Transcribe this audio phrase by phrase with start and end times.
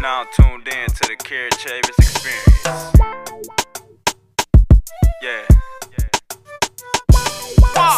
[0.00, 2.90] Now tuned in to the Cary Chavis experience.
[5.22, 5.46] Yeah.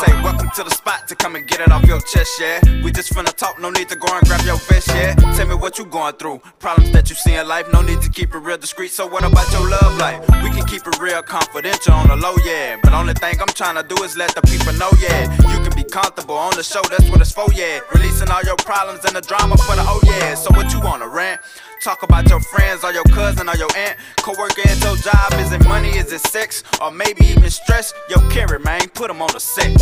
[0.04, 2.60] Say welcome to the spot to come and get it off your chest, yeah.
[2.83, 5.15] We just finna talk, no need to go and grab your vest, yeah.
[5.37, 8.10] Tell me what you going through, problems that you see in life, no need to
[8.10, 8.90] keep it real discreet.
[8.90, 10.21] So what about your love life?
[10.42, 12.78] We can keep it real confidential on the low, yeah.
[12.82, 15.30] But only thing I'm trying to do is let the people know, yeah.
[15.53, 15.62] You
[15.93, 17.80] comfortable on the show, that's what it's for, yeah.
[17.92, 20.34] Releasing all your problems and the drama for the oh yeah.
[20.34, 21.41] So what you wanna rant?
[21.84, 23.98] Talk about your friends or your cousin or your aunt.
[24.23, 26.64] Co-worker at your job, is it money, is it sex?
[26.80, 27.92] Or maybe even stress?
[28.09, 29.77] Yo, Cary, man, put them on the set.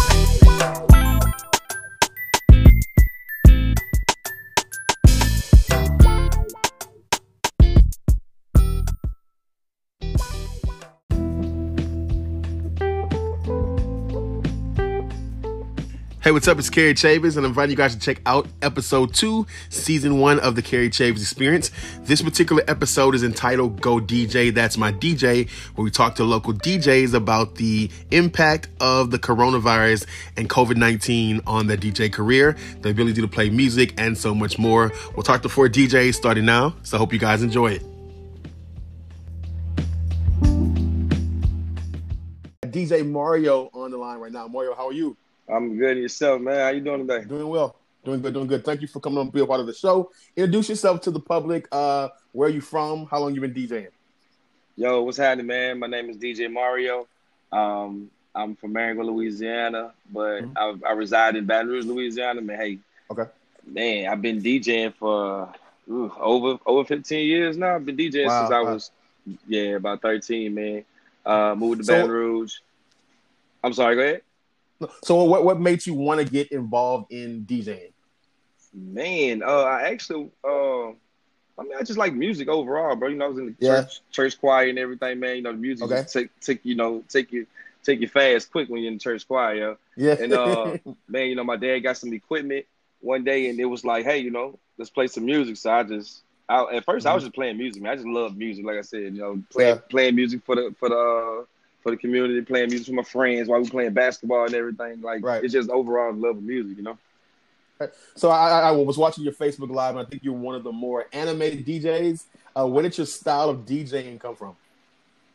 [16.23, 16.59] Hey, what's up?
[16.59, 20.39] It's Cary Chavis, and I'm inviting you guys to check out episode two, season one
[20.41, 21.71] of the Cary Chavis Experience.
[22.01, 26.53] This particular episode is entitled Go DJ, That's My DJ, where we talk to local
[26.53, 32.91] DJs about the impact of the coronavirus and COVID 19 on their DJ career, the
[32.91, 34.93] ability to play music, and so much more.
[35.17, 37.83] We'll talk to four DJs starting now, so I hope you guys enjoy it.
[42.67, 44.47] DJ Mario on the line right now.
[44.49, 45.17] Mario, how are you?
[45.51, 45.99] I'm good.
[45.99, 46.57] Yourself, man?
[46.61, 47.25] How you doing today?
[47.27, 47.77] Doing well.
[48.05, 48.35] Doing good.
[48.35, 48.65] Doing good.
[48.65, 50.11] Thank you for coming on to be a part of the show.
[50.37, 51.67] Introduce yourself to the public.
[51.73, 53.07] Uh, where are you from?
[53.07, 53.89] How long you been DJing?
[54.77, 55.79] Yo, what's happening, man?
[55.79, 57.07] My name is DJ Mario.
[57.53, 60.53] Um, I'm from Maryville, Louisiana, but Mhm.
[60.85, 62.41] I, I reside in Baton Rouge, Louisiana.
[62.41, 62.79] Man, hey,
[63.11, 63.25] Okay.
[63.67, 65.53] man, I've been DJing for
[65.91, 67.75] ooh, over over 15 years now.
[67.75, 68.91] I've been DJing Wow, since I was
[69.49, 70.85] yeah about 13, man.
[71.27, 72.55] Uh, moved to So- Baton Rouge.
[73.65, 73.97] I'm sorry.
[73.97, 74.23] Go ahead.
[75.03, 77.93] So, what what made you want to get involved in DJing?
[78.73, 83.09] Man, uh, I actually, uh, I mean, I just like music overall, bro.
[83.09, 83.83] You know, I was in the Yeah.
[83.83, 85.37] church, church choir and everything, man.
[85.37, 86.03] You know, the music Okay.
[86.03, 87.47] take, take, you know, take you,
[87.83, 89.77] take you fast, quick when you're in the church choir.
[89.97, 90.15] Yeah.
[90.19, 90.77] And uh,
[91.09, 92.67] man, you know, my dad got some equipment
[93.01, 95.57] one day, and it was like, hey, you know, let's play some music.
[95.57, 97.93] So I just, I, at 1st I was just playing music, man.
[97.93, 99.81] I just love music, like I said, you know, playing, Yeah.
[99.91, 101.47] playing music for the, for the.
[101.83, 105.01] For the community, playing music for my friends while we playing basketball and everything.
[105.01, 105.43] Like Right.
[105.43, 106.99] it's just overall love of music, you know.
[108.15, 110.63] so, I, I I was watching your Facebook Live, and I think you're one of
[110.63, 112.25] the more animated DJs.
[112.55, 114.57] Uh, where did your style of DJing come from?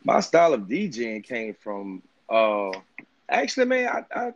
[0.04, 2.70] my style of DJing came from uh
[3.28, 4.32] actually man I I,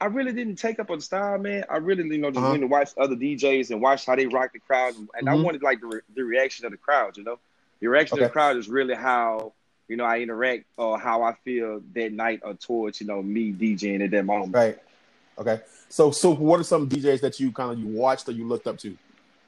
[0.00, 2.50] I really didn't take up on style man I really you know just Uh-huh.
[2.50, 5.42] went to watch other DJs and watch how they rock the crowd and I Mhm.
[5.42, 7.40] wanted like the, re- the reaction of the crowd you know
[7.80, 9.52] the reaction of the crowd is really how
[9.90, 13.52] you know I interact or how I feel that night or towards you know me
[13.52, 14.78] DJing at that moment Right.
[15.38, 15.60] Okay.
[15.88, 18.66] So, so what are some DJs that you kind of you watched or you looked
[18.66, 18.96] up to?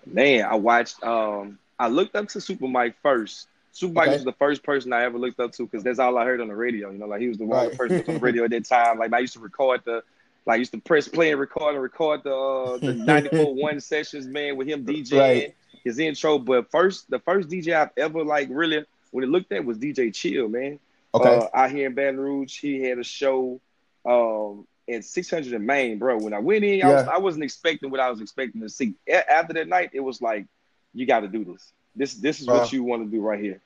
[0.07, 4.17] man I watched um I looked up to Super Mike first Super Mike Okay.
[4.17, 6.49] was the first person I ever looked up to because that's all I heard on
[6.49, 6.91] the radio.
[6.91, 7.77] You know, like he was the one Right.
[7.79, 8.99] person on the radio at that time.
[8.99, 10.03] Like I used to record the,
[10.45, 13.55] like I used to press play and record and record the uh, the ninety four
[13.55, 15.55] one sessions, man, with him DJing Right.
[15.85, 16.39] his intro.
[16.39, 20.13] But first, the first DJ I've ever like really when it looked at was DJ
[20.13, 20.81] Chill, man.
[21.15, 21.37] Okay.
[21.37, 23.61] Uh, out here in Baton Rouge, he had a show
[24.05, 26.19] um in 600 in Maine, bro.
[26.19, 28.95] When I went in, I, was, I wasn't expecting what I was expecting to see.
[29.09, 30.47] A- after that night, it was like,
[30.93, 31.73] you got to do this.
[31.95, 33.61] This this is Uh, what you want to do right here.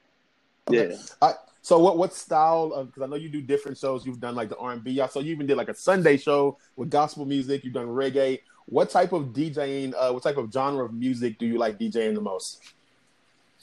[0.69, 0.91] Okay.
[1.23, 1.33] Yeah.
[1.63, 4.07] So what what style of because I know you do different shows.
[4.07, 5.03] You've done like the R and B.
[5.11, 7.65] So you even did like a Sunday show with gospel music.
[7.65, 8.39] You've done reggae.
[8.67, 9.93] What type of DJing?
[9.97, 12.63] Uh, what type of genre of music do you like DJing the most?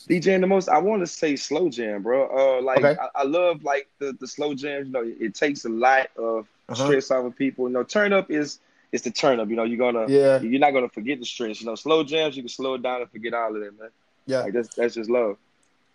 [0.09, 2.27] DJing the most, I want to say slow jam, bro.
[2.27, 2.99] Uh, like Okay.
[2.99, 4.87] I, I love like the, the slow jams.
[4.87, 6.85] You know, it, it takes a lot of Uh-huh.
[6.85, 7.67] stress off of people.
[7.67, 8.59] You know, turn up is
[8.91, 9.49] is the turn up.
[9.49, 11.61] You know, you're gonna Yeah, you're not gonna forget the stress.
[11.61, 13.89] You know, slow jams, you can slow it down and forget all of that, man.
[14.25, 14.41] yeah.
[14.41, 15.37] Like that's that's just love.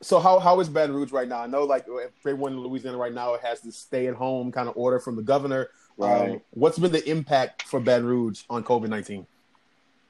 [0.01, 1.41] So how how is Baton Rouge right now?
[1.43, 1.87] I know like
[2.21, 5.23] everyone in Louisiana right now has this stay at home kind of order from the
[5.23, 5.69] governor.
[5.97, 6.31] Right.
[6.35, 9.27] Um, what's been the impact for Baton Rouge on COVID nineteen?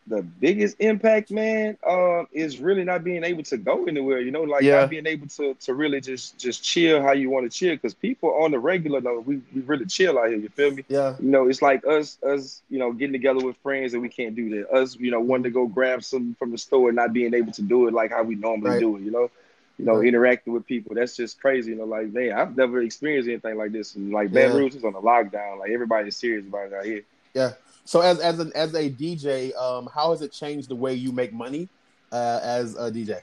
[0.09, 4.21] The biggest impact, man, uh, is really not being able to go anywhere.
[4.21, 4.81] You know, like Yeah.
[4.81, 7.75] not being able to to really just just chill how you want to chill.
[7.75, 10.39] Because people on the regular, though, we we really chill out here.
[10.39, 10.85] You feel me?
[10.89, 14.09] Yeah, You know, it's like us us you know getting together with friends and we
[14.09, 14.71] can't do that.
[14.75, 17.53] Us you know wanting to go grab something from the store and not being able
[17.53, 18.81] to do it like how we normally Right.
[18.81, 19.03] do it.
[19.03, 19.31] You know.
[19.79, 20.09] You know, Right.
[20.09, 21.71] interacting with people, that's just crazy.
[21.71, 23.95] You know, like, man, I've never experienced anything like this.
[23.95, 24.57] And like, Baton Yeah.
[24.57, 25.61] Rouge is on a lockdown.
[25.61, 27.03] Like, everybody's serious about it out here.
[27.33, 27.53] yeah.
[27.89, 31.13] So as as an as a DJ, um, how has it changed the way you
[31.13, 31.71] make money
[32.13, 33.21] uh, as a DJ?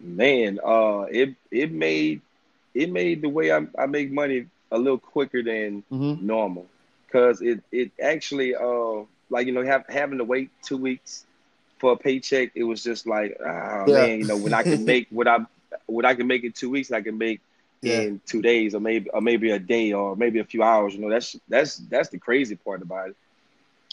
[0.00, 2.20] man uh it it made
[2.74, 6.14] it made the way i, I make money a little quicker than Mm-hmm.
[6.18, 6.66] normal
[7.06, 11.26] because it it actually uh like you know have, having to wait two weeks
[11.78, 13.90] for a paycheck, it was just like, oh Yeah.
[13.90, 15.38] man, you know, when I can make what I
[15.86, 17.40] what I can make in two weeks, I can make
[17.82, 18.04] Yeah.
[18.06, 20.94] in two days, or maybe or maybe a day, or maybe a few hours.
[20.94, 23.16] You know, that's that's that's the crazy part about it.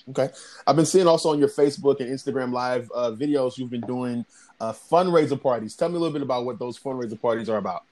[0.10, 0.30] Okay.
[0.68, 4.26] I've been seeing also on your Facebook and Instagram live uh, videos you've been doing
[4.60, 5.76] uh, fundraiser parties.
[5.76, 7.84] Tell me a little bit about what those fundraiser parties are about.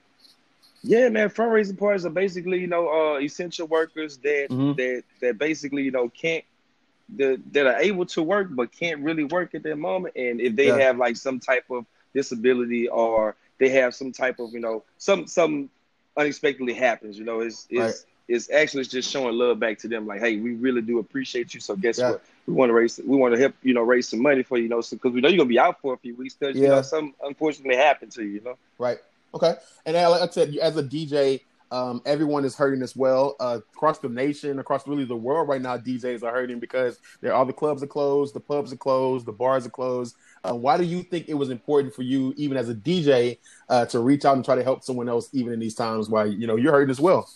[0.82, 4.76] Yeah, man, fundraising parties are basically, you know, uh, essential workers that Mhm.
[4.76, 6.44] that that basically, you know, can't
[7.16, 10.14] that that are able to work but can't really work at that moment.
[10.16, 10.78] And if they Yeah.
[10.78, 11.84] have like some type of
[12.14, 15.68] disability or they have some type of, you know, some some
[16.16, 17.94] unexpectedly happens, you know, it's it's Right.
[18.28, 20.06] It's actually just showing love back to them.
[20.06, 21.60] Like, hey, we really do appreciate you.
[21.60, 22.12] So guess Yeah.
[22.12, 22.22] what?
[22.46, 24.64] We want to raise, we want to help, you know, raise some money for you,
[24.64, 26.64] you know, because we know you're gonna be out for a few weeks because you
[26.64, 26.70] Yeah.
[26.70, 28.58] know some unfortunately happened to you, you know.
[28.78, 28.98] Right.
[29.34, 29.54] Okay.
[29.86, 31.40] And like I said, as a DJ,
[31.70, 33.34] um, everyone is hurting as well.
[33.40, 36.98] Uh, across the nation, across really the world right now, DJs are hurting because
[37.32, 40.14] all the clubs are closed, the pubs are closed, the bars are closed.
[40.44, 43.38] Uh, why do you think it was important for you, even as a DJ,
[43.68, 46.26] uh, to reach out and try to help someone else, even in these times while
[46.26, 47.28] you know you're hurting as well?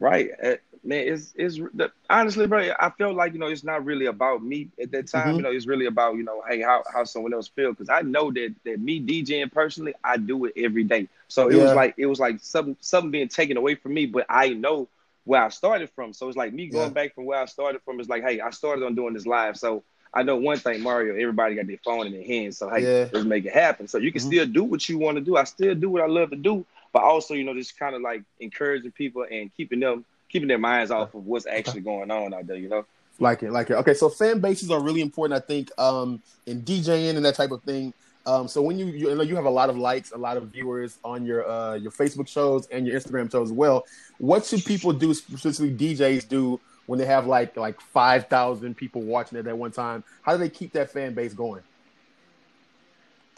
[0.00, 1.06] Right, Uh, man.
[1.08, 2.70] It's it's the, honestly, bro.
[2.78, 5.36] I felt like you know it's not really about me at that time.
[5.36, 5.38] Mhm.
[5.38, 8.02] You know, it's really about you know, hey, how how someone else feel because I
[8.02, 11.08] know that that me DJing personally, I do it every day.
[11.28, 14.26] So it was like it was like something something being taken away from me, but
[14.28, 14.88] I know
[15.24, 16.12] where I started from.
[16.12, 16.92] So it's like me going Yeah.
[16.92, 18.00] back from where I started from.
[18.00, 19.82] Is like, hey, I started on doing this live, so.
[20.16, 21.14] I know one thing, Mario.
[21.14, 23.08] Everybody got their phone in their hands, so hey, Yeah.
[23.10, 23.86] let's make it happen.
[23.88, 24.20] So you can Mhm.
[24.20, 25.36] still do what you want to do.
[25.36, 26.64] I still do what I love to do,
[26.94, 30.58] but also, you know, just kind of like encouraging people and keeping them keeping their
[30.58, 32.56] minds off of what's actually going on out there.
[32.56, 32.86] You know.
[33.18, 33.74] Like it, like it.
[33.74, 37.50] Okay, so fan bases are really important, I think, um, in DJing and that type
[37.50, 37.92] of thing.
[38.26, 40.44] Um, so when you, you know you have a lot of likes, a lot of
[40.44, 43.84] viewers on your uh, your Facebook shows and your Instagram shows as well.
[44.18, 49.02] What should people do, specifically DJs, do when they have like like five thousand people
[49.02, 50.04] watching it at one time?
[50.22, 51.62] How do they keep that fan base going?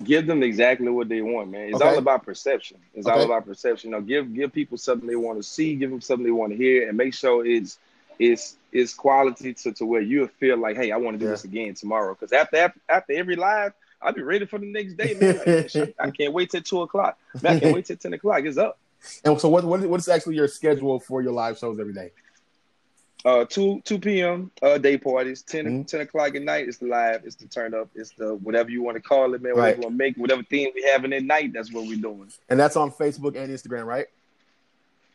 [0.05, 1.69] Give them exactly what they want, man.
[1.69, 1.89] It's Okay.
[1.91, 2.79] all about perception.
[2.95, 3.91] It's all about perception.
[3.91, 6.53] You know, give give people something they want to see, give them something they want
[6.53, 7.79] to hear, and make sure it's
[8.19, 11.33] it's it's quality to, to where you feel like, hey, I want to do Yeah.
[11.33, 12.15] this again tomorrow.
[12.15, 13.73] Because after, after after every live,
[14.03, 15.39] I'll be ready for the next day, man.
[15.39, 17.19] Like, shit, I can't wait till two o'clock.
[17.43, 18.45] Man, I can't wait till ten o'clock.
[18.45, 18.79] It's up.
[19.25, 22.13] And so what what what is actually your schedule for your live shows every day?
[23.27, 24.53] Uh, two two p.m.
[24.63, 25.43] Uh, day parties.
[25.43, 25.87] 10, Mhm.
[25.89, 26.69] 10 o'clock at night.
[26.69, 27.23] It's the live.
[27.25, 27.89] It's the turn up.
[27.97, 29.55] It's the whatever you want to call it, man.
[29.55, 29.77] Whatever Right.
[29.77, 31.53] you want to make, whatever theme we having at night.
[31.53, 32.31] That's what we're doing.
[32.49, 34.07] And that's on Facebook and Instagram, right?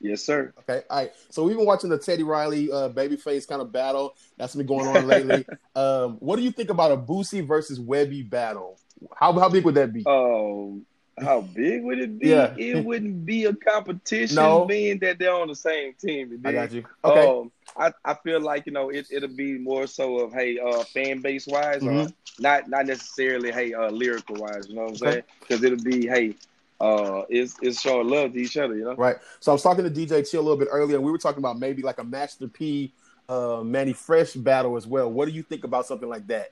[0.02, 0.52] Yes, sir.
[0.60, 1.12] Okay, all right.
[1.30, 4.88] So we've been watching the Teddy Riley uh, babyface kind of battle that's been going
[4.88, 5.46] on lately.
[5.76, 8.78] um, what do you think about a Boosie versus Webbie battle?
[9.16, 10.04] How how big would that be?
[10.06, 10.82] Oh,
[11.22, 12.30] how big would it be?
[12.30, 12.54] Yeah.
[12.58, 14.66] It wouldn't be a competition, No.
[14.66, 16.42] being that they're on the same team.
[16.44, 16.84] I got you.
[17.06, 20.60] Okay, Um, I, I feel like you know it it'll be more so of hey
[20.60, 22.14] uh fan base wise or Mhm.
[22.40, 25.12] not not necessarily hey uh lyrical wise you know what I'm Okay.
[25.12, 26.36] saying because it'll be hey
[26.82, 29.16] uh it's it's showing love to each other you know right.
[29.40, 31.40] So I was talking to DJ Chill a little bit earlier, and we were talking
[31.40, 32.94] about maybe like a Master P,
[33.30, 35.10] uh, Mannie Fresh battle as well.
[35.12, 36.50] What do you think about something like that?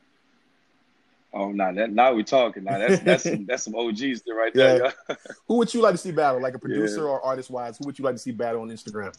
[1.33, 4.53] Oh nah that now we're talking now that's that's some, that's some OGs there right
[4.53, 4.91] there Yeah.
[5.09, 5.15] yeah.
[5.47, 7.77] Who would you like to see battle, like a producer or artist wise?
[7.77, 9.15] Who would you like to see battle on Instagram?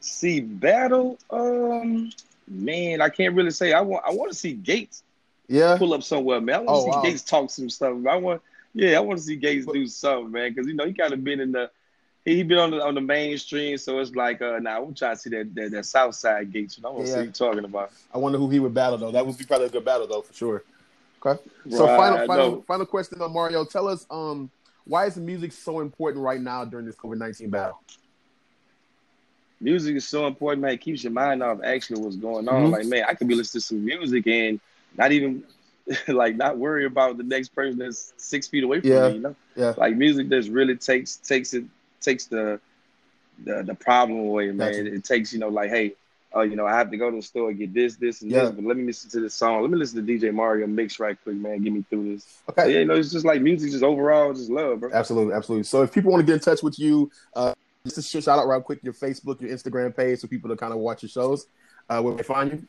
[0.00, 2.10] see battle um
[2.46, 5.02] man I can't really say I want I want to see Gates
[5.48, 6.54] Yeah, pull up somewhere, man.
[6.54, 7.02] I want to Oh, see wow.
[7.02, 7.96] Gates talk some stuff.
[8.08, 8.42] I want,
[8.74, 11.24] yeah, I want to see Gates do something, man, because you know he kind of
[11.24, 11.70] been in the,
[12.24, 15.16] he, been on the on the mainstream, so it's like, uh, now nah, I'm trying
[15.16, 16.76] to see that that, that South Side Gates.
[16.76, 17.14] You know, I want to Yeah.
[17.14, 17.92] see what you talking about.
[18.14, 19.10] I wonder who he would battle though.
[19.10, 20.62] That would be probably a good battle though for sure.
[21.24, 21.40] Okay.
[21.70, 23.64] So Right, final final final question on Mario.
[23.64, 24.50] Tell us um
[24.84, 27.80] why is music so important right now during this COVID nineteen battle?
[29.60, 30.72] Music is so important, man.
[30.72, 32.66] It keeps your mind off actually what's going on.
[32.68, 32.70] Mhm.
[32.70, 34.60] Like, man, I could be listening to some music and
[34.96, 35.42] not even
[36.08, 39.08] like not worry about the next person that's six feet away from Yeah.
[39.08, 39.14] me.
[39.14, 39.74] You know, Yeah.
[39.76, 41.64] like music just really takes takes it
[42.00, 42.60] takes the
[43.44, 44.56] the, the problem away, man.
[44.58, 44.80] Gotcha.
[44.86, 45.94] It, it takes you know like, hey,
[46.34, 48.30] oh, you know, I have to go to the store and get this, this, and
[48.30, 48.42] Yeah.
[48.44, 49.62] this, but let me listen to this song.
[49.62, 51.62] Let me listen to DJ Mario mix right quick, man.
[51.62, 52.24] Get me through this.
[52.24, 52.72] So, Okay.
[52.72, 54.90] yeah, you know, it's just like music, just overall, just love, bro.
[54.92, 55.64] Absolutely, absolutely.
[55.64, 57.54] So if people want to get in touch with you, uh
[57.84, 60.72] just a shout out right quick your Facebook, your Instagram page, so people to kind
[60.74, 61.46] of watch your shows.
[61.88, 62.62] Uh where they find you.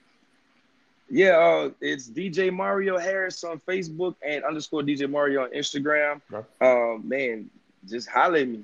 [1.11, 6.21] Yeah, uh, it's DJ Mario Harris on Facebook and underscore DJ Mario on Instagram.
[6.31, 6.45] Okay.
[6.61, 7.49] Uh, man,
[7.89, 8.63] just holler at me.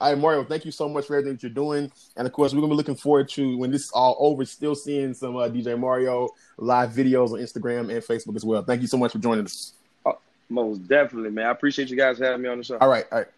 [0.00, 1.92] All right, Mario, thank you so much for everything that you're doing.
[2.16, 4.74] And of course, we're gonna be looking forward to when this is all over, still
[4.74, 8.62] seeing some uh, DJ Mario live videos on Instagram and Facebook as well.
[8.62, 9.74] Thank you so much for joining us.
[10.48, 11.46] Most definitely, man.
[11.46, 12.78] I appreciate you guys having me on the show.
[12.78, 13.28] All right, all right.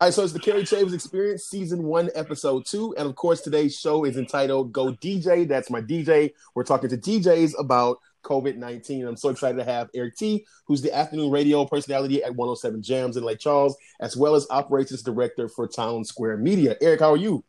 [0.00, 2.96] All right, so it's the Cary Chavis Experience, Season 1, Episode 2.
[2.96, 5.46] And of course, today's show is entitled Go DJ.
[5.46, 6.32] That's my DJ.
[6.56, 9.06] We're talking to DJs about COVID 19.
[9.06, 13.16] I'm so excited to have Erik Tee, who's the afternoon radio personality at 107 Jams
[13.16, 16.76] in Lake Charles, as well as operations director for Townsquare Media.
[16.80, 17.44] Erik, how are you?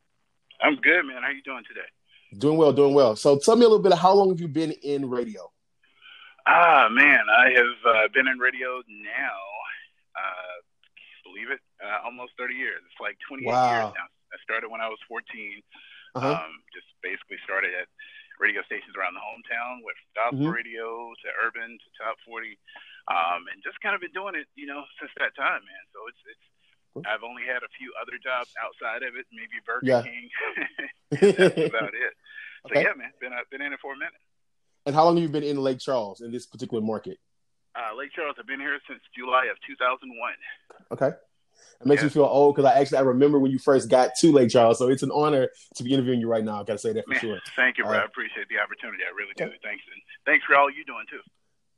[0.62, 1.22] I'm good, man.
[1.22, 1.88] How are you doing today?
[2.40, 3.16] Doing well, doing well.
[3.16, 5.52] So tell me a little bit of how long have you been in radio?
[6.46, 9.40] Ah, man, I have uh, been in radio now,
[10.18, 10.56] uh,
[11.24, 12.82] believe it, uh, almost 30 years.
[12.84, 13.72] It's like 28 Wow.
[13.72, 14.08] years now.
[14.34, 15.62] I started when I was 14.
[16.16, 16.28] Uh-huh.
[16.28, 17.88] Um, just basically started at
[18.40, 20.54] radio stations around the hometown, with gospel Mhm.
[20.54, 22.58] radio to urban to top 40,
[23.08, 25.84] um, and just kind of been doing it, you know, since that time, man.
[25.94, 26.46] So it's it's.
[27.10, 30.04] I've only had a few other jobs outside of it, maybe Burger Yeah.
[30.06, 30.30] King.
[31.10, 32.14] That's about it.
[32.70, 32.84] So Okay.
[32.84, 34.14] yeah, man, been uh, been in it for a minute.
[34.86, 37.18] and how long have you been in Lake Charles in this particular market?
[37.76, 40.36] Uh, Lake Charles, I've been here since July of 2001.
[40.92, 41.18] Okay.
[41.82, 42.06] It makes Yeah.
[42.08, 44.78] me feel old because I actually I remember when you first got to Lake Charles,
[44.80, 46.62] so it's an honor to be interviewing you right now.
[46.62, 47.40] I gotta say that for Man, sure.
[47.56, 47.94] thank you, bro.
[47.94, 49.04] Uh, I appreciate the opportunity.
[49.04, 49.46] I really do.
[49.64, 51.20] Thanks, and thanks for all you're doing too.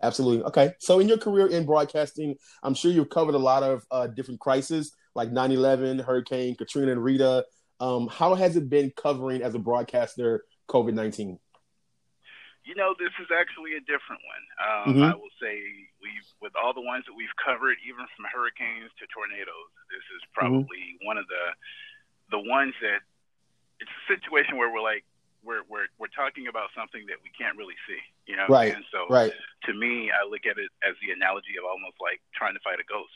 [0.04, 0.44] Absolutely.
[0.44, 0.74] Okay.
[0.80, 4.40] So in your career in broadcasting, I'm sure you've covered a lot of uh, different
[4.42, 7.46] crises like 9/11, Hurricane Katrina and Rita.
[7.80, 11.40] Um, how has it been covering as a broadcaster COVID-19?
[12.66, 14.44] You know, this is actually a different one.
[14.58, 15.12] Um, Mhm.
[15.12, 15.62] I will say
[16.02, 19.70] we've with all the ones that we've covered, even from hurricanes to tornadoes.
[19.90, 20.34] This is Mm-hmm.
[20.34, 21.54] probably one of the
[22.32, 23.02] the ones that
[23.80, 25.06] it's a situation where we're like
[25.44, 28.02] we're we're we're talking about something that we can't really see.
[28.26, 28.86] You know, Right, saying?
[28.92, 29.32] So Right.
[29.66, 32.80] to me, I look at it as the analogy of almost like trying to fight
[32.80, 33.14] a ghost.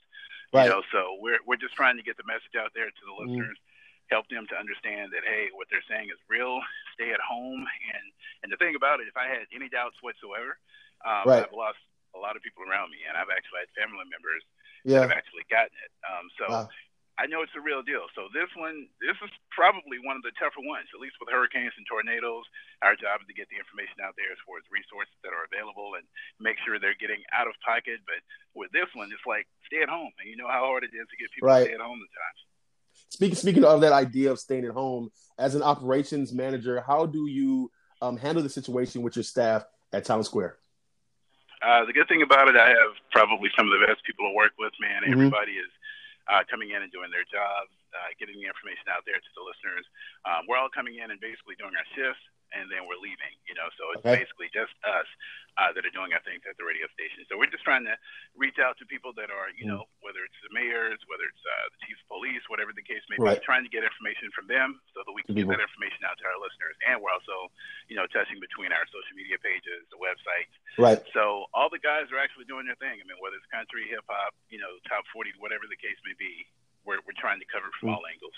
[0.53, 0.65] Right.
[0.65, 3.11] You know, so we're we're just trying to get the message out there to the
[3.13, 3.25] Mhm.
[3.25, 3.57] listeners,
[4.11, 6.61] help them to understand that hey, what they're saying is real.
[6.99, 7.63] Stay at home,
[7.95, 8.05] and
[8.43, 10.59] and the thing about it, if I had any doubts whatsoever,
[11.07, 11.43] um, Right.
[11.47, 11.79] I've lost
[12.11, 14.43] a lot of people around me, and I've actually had family members
[14.83, 15.91] that have actually gotten it.
[16.03, 16.45] Um, so.
[16.51, 16.69] Wow.
[17.19, 18.07] I know it's a real deal.
[18.15, 21.75] So this one, this is probably one of the tougher ones, at least with hurricanes
[21.75, 22.47] and tornadoes.
[22.79, 25.43] Our job is to get the information out there as far as resources that are
[25.43, 26.07] available and
[26.39, 27.99] make sure they're getting out of pocket.
[28.07, 28.23] But
[28.55, 31.11] with this one, it's like stay at home, and you know how hard it is
[31.11, 31.67] to get people Right.
[31.67, 32.39] to stay at home at times.
[33.09, 37.27] Speaking speaking of that idea of staying at home, as an operations manager, how do
[37.27, 40.53] you um, handle the situation with your staff at Townsquare?
[41.65, 44.33] Uh, the good thing about it, I have probably some of the best people to
[44.35, 45.03] work with, man.
[45.03, 45.11] Mhm.
[45.11, 45.67] Everybody is
[46.29, 49.41] uh, coming in and doing their jobs, uh, getting the information out there to the
[49.41, 49.83] listeners.
[50.23, 52.21] Um, we're all coming in and basically doing our shifts,
[52.53, 54.23] and then we're leaving, you know, so it's Okay.
[54.23, 55.07] basically just us
[55.57, 57.25] uh, that are doing our things at the radio station.
[57.27, 57.95] So we're just trying to
[58.37, 59.75] reach out to people that are, you Mm.
[59.75, 63.03] know, whether it's the mayors, whether it's uh, the chiefs of police, whatever the case
[63.09, 63.39] may Right.
[63.39, 66.17] be, trying to get information from them so that we can get that information out
[66.17, 66.75] to our listeners.
[66.87, 67.51] And we're also,
[67.91, 71.01] you know, touching between our social media pages, the websites, Right.
[71.13, 72.95] so all the guys are actually doing their thing.
[73.01, 76.13] I mean, whether it's country, hip hop, you know, top forty, whatever the case may
[76.17, 76.47] be,
[76.85, 77.93] we're we're trying to cover from Mm.
[77.95, 78.33] all angles.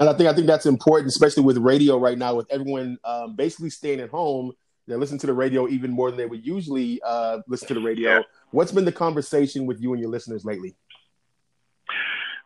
[0.00, 3.34] And I think I think that's important, especially with radio right now, with everyone um,
[3.36, 4.52] basically staying at home.
[4.86, 7.80] They listen to the radio even more than they would usually uh, listen to the
[7.80, 8.16] radio.
[8.16, 8.22] Yeah.
[8.50, 10.76] What's been the conversation with you and your listeners lately?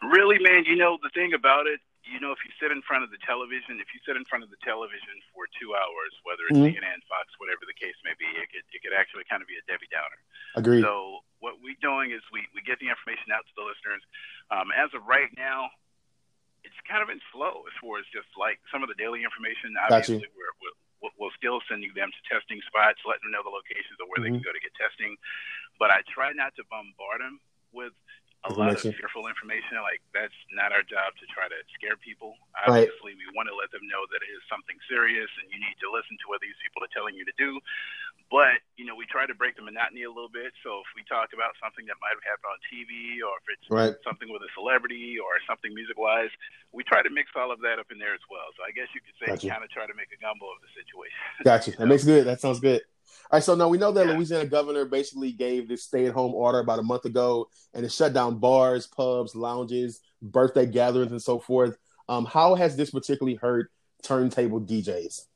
[0.03, 1.81] Really, man, you know the thing about it.
[2.07, 4.41] You know, if you sit in front of the television, if you sit in front
[4.47, 6.73] of the television for two hours, whether it's Mhm.
[6.73, 9.57] CNN, Fox, whatever the case may be, it could it could actually kind of be
[9.59, 10.21] a Debbie Downer.
[10.55, 10.83] Agreed.
[10.83, 14.03] So what we're doing is we, we get the information out to the listeners.
[14.51, 15.71] Um, as of right now,
[16.67, 19.79] it's kind of been slow as far as just like some of the daily information.
[19.79, 23.55] Obviously, we're, we're, we're- we're still sending them to testing spots, letting them know the
[23.55, 24.43] locations of where they Mhm.
[24.43, 25.15] can go to get testing.
[25.79, 27.39] But I try not to bombard them
[27.71, 27.95] with
[28.47, 29.79] a lot of fearful information.
[29.79, 32.35] Like that's not our job to try to scare people.
[32.67, 32.83] Right.
[32.91, 35.79] Obviously, we want to let them know that it is something serious, and you need
[35.79, 37.63] to listen to what these people are telling you to do.
[38.31, 40.53] But you know, we try to break the monotony a little bit.
[40.63, 43.67] So if we talk about something that might have happened on TV, or if it's
[43.73, 43.95] Right.
[44.05, 46.31] something with a celebrity, or something music-wise,
[46.73, 48.47] we try to mix all of that up in there as well.
[48.57, 49.49] So I guess you could say Gotcha.
[49.49, 51.19] kind of try to make a gumbo of the situation.
[51.49, 51.73] Gotcha.
[51.81, 52.27] That makes good.
[52.29, 52.83] That sounds good.
[53.33, 53.43] All right.
[53.43, 54.13] So now we know that Yeah.
[54.13, 58.39] Louisiana governor basically gave this stay-at-home order about a month ago, and it shut down
[58.39, 61.79] bars, pubs, lounges, birthday gatherings, and so forth.
[62.09, 63.71] Um, how has this particularly hurt
[64.03, 65.27] turntable DJs?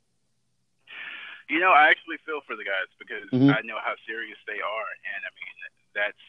[1.52, 3.52] You know, I actually feel for the guys because Mhm.
[3.52, 5.54] I know how serious they are, and I mean
[5.92, 6.22] that's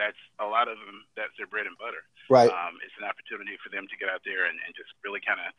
[0.00, 1.04] that's a lot of them.
[1.14, 2.02] That's their bread and butter.
[2.32, 2.48] Right.
[2.50, 5.38] Um, it's an opportunity for them to get out there and, and just really kind
[5.38, 5.52] of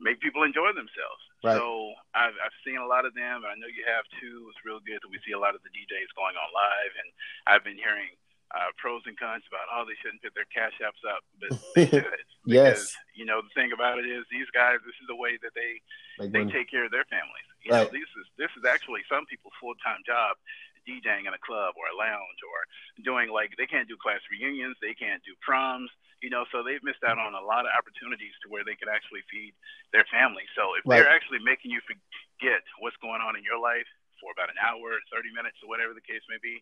[0.00, 1.22] make people enjoy themselves.
[1.44, 1.54] Right.
[1.54, 4.48] So I've, I've seen a lot of them, and I know you have too.
[4.50, 7.08] It's real good that we see a lot of the DJs going on live, and
[7.46, 8.10] I've been hearing
[8.50, 11.86] uh, pros and cons about oh they shouldn't put their cash apps up, but they
[11.86, 12.08] should.
[12.48, 12.96] Yes.
[12.96, 14.80] Because, you know the thing about it is these guys.
[14.82, 15.78] This is the way that they
[16.18, 17.46] Like they when- take care of their families.
[17.62, 17.84] You Right.
[17.84, 20.40] know, this is this is actually some people's full time job
[20.88, 22.58] DJing in a club or a lounge or
[23.04, 25.92] doing like they can't do class reunions, they can't do proms,
[26.24, 28.88] you know, so they've missed out on a lot of opportunities to where they could
[28.88, 29.52] actually feed
[29.92, 30.48] their family.
[30.56, 31.04] So if Right.
[31.04, 33.86] they're actually making you forget what's going on in your life
[34.20, 36.60] for about an hour, 30 minutes, or whatever the case may be,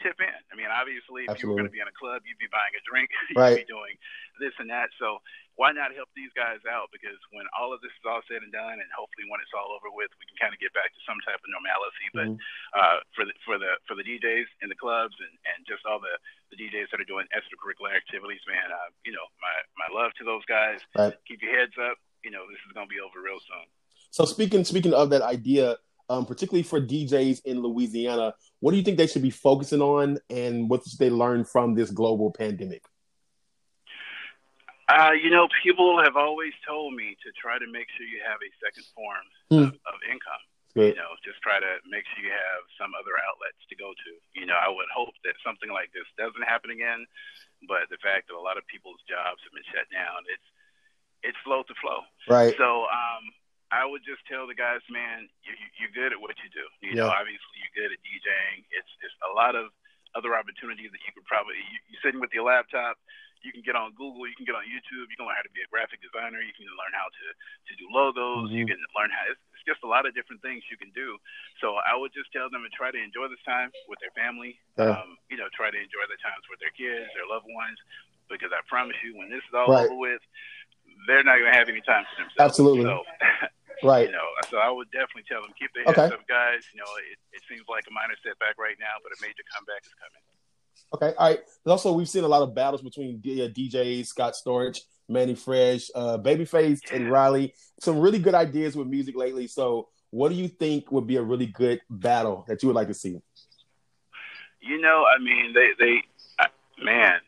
[0.00, 0.40] chip in.
[0.50, 2.72] I mean, obviously, if you were going to be in a club, you'd be buying
[2.78, 3.60] a drink, you'd Right.
[3.60, 3.98] be doing
[4.38, 4.88] this and that.
[4.96, 5.20] So
[5.58, 6.88] why not help these guys out?
[6.94, 9.74] Because when all of this is all said and done, and hopefully when it's all
[9.76, 12.06] over with, we can kind of get back to some type of normalcy.
[12.16, 12.78] But Mm-hmm.
[12.78, 15.98] uh, for the for the for the DJs in the clubs and, and just all
[16.00, 16.14] the,
[16.54, 20.24] the DJs that are doing extracurricular activities, man, uh, you know, my my love to
[20.24, 20.80] those guys.
[20.96, 21.12] Right.
[21.28, 21.98] Keep your heads up.
[22.24, 23.66] You know, this is gonna be over real soon.
[24.10, 25.76] So speaking speaking of that idea,
[26.10, 30.18] um, particularly for DJs in Louisiana, what do you think they should be focusing on,
[30.28, 32.82] and what should they learn from this global pandemic?
[34.90, 38.42] Uh, you know, people have always told me to try to make sure you have
[38.42, 39.70] a second form Hmm.
[39.70, 40.42] of, of income.
[40.74, 40.94] Good.
[40.94, 44.10] You know, just try to make sure you have some other outlets to go to.
[44.34, 47.06] You know, I would hope that something like this doesn't happen again,
[47.66, 50.46] but the fact that a lot of people's jobs have been shut down, it's
[51.22, 52.00] it's slow to flow.
[52.30, 52.54] Right.
[52.56, 53.09] So um,
[53.70, 56.66] I would just tell the guys, man, you, you- you're good at what you do.
[56.82, 58.66] You know, obviously you're good at DJing.
[58.74, 59.70] It's it's a lot of
[60.18, 62.98] other opportunities that you could probably you, you're sitting with your laptop.
[63.40, 64.28] You can get on Google.
[64.28, 65.08] You can get on YouTube.
[65.08, 66.42] You can learn how to be a graphic designer.
[66.44, 68.50] You can learn how to to do logos.
[68.52, 68.74] You Mhm.
[68.76, 69.24] can learn how.
[69.32, 71.16] It's, it's just a lot of different things you can do.
[71.62, 74.58] So I would just tell them to try to enjoy this time with their family.
[74.76, 74.98] Yeah.
[75.00, 77.78] Um, you know, try to enjoy the times with their kids, their loved ones,
[78.28, 79.86] because I promise you, when this is all Right.
[79.88, 80.20] over with,
[81.08, 82.40] they're not going to have any time for themselves.
[82.44, 82.84] Absolutely.
[82.84, 83.04] So,
[83.82, 84.06] Right.
[84.06, 86.14] you know, so I would definitely tell them keep their heads Okay.
[86.14, 86.62] up, guys.
[86.72, 89.82] You know, it, it seems like a minor setback right now, but a major comeback
[89.84, 90.22] is coming.
[90.92, 91.16] Okay.
[91.18, 91.38] All right.
[91.64, 95.34] And also, we've seen a lot of battles between D- uh, DJs, Scott Storch, Mannie
[95.34, 97.54] Fresh, uh, Babyface, and Riley.
[97.80, 99.46] Some really good ideas with music lately.
[99.46, 102.88] So, what do you think would be a really good battle that you would like
[102.88, 103.20] to see?
[104.60, 106.02] You know, I mean, they, they,
[106.38, 106.46] uh,
[106.84, 107.20] man,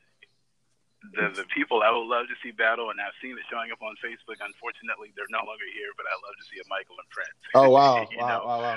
[1.11, 3.82] the the people I would love to see battle, and I've seen it showing up
[3.82, 4.38] on Facebook.
[4.38, 7.38] Unfortunately, they're no longer here, but I love to see a Michael and Prince.
[7.59, 8.06] Oh wow!
[8.16, 8.28] Wow!
[8.30, 8.40] know?
[8.47, 8.59] Wow!
[8.62, 8.76] Wow!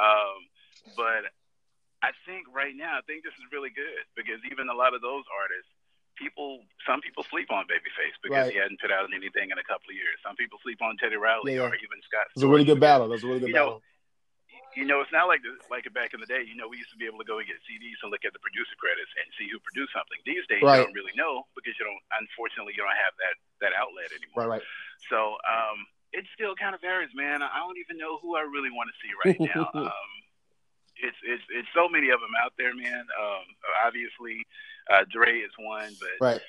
[0.00, 0.38] Um,
[0.96, 1.22] but
[2.00, 5.00] I think right now, I think this is really good because even a lot of
[5.04, 5.68] those artists,
[6.16, 8.52] people, some people sleep on Babyface because Right.
[8.52, 10.16] he hadn't put out anything in a couple of years.
[10.24, 11.68] Some people sleep on Teddy Riley Yeah.
[11.68, 12.28] or even Scott.
[12.36, 13.08] It's a really good battle.
[13.08, 13.82] That's a really good You know, battle.
[14.76, 16.44] You know, it's not like the, like back in the day.
[16.44, 18.36] You know, we used to be able to go and get CDs and look at
[18.36, 20.20] the producer credits and see who produced something.
[20.28, 20.84] These days, Right.
[20.84, 21.96] you don't really know because you don't.
[22.20, 24.52] Unfortunately, you don't have that that outlet anymore.
[24.52, 24.60] Right.
[24.60, 24.64] Right.
[25.08, 27.40] So um, it still kind of varies, man.
[27.40, 29.72] I don't even know who I really want to see right now.
[29.88, 30.10] um,
[31.00, 33.04] it's it's it's so many of them out there, man.
[33.16, 33.44] Um,
[33.80, 34.44] obviously,
[34.92, 36.42] uh, Dre is one, but Right.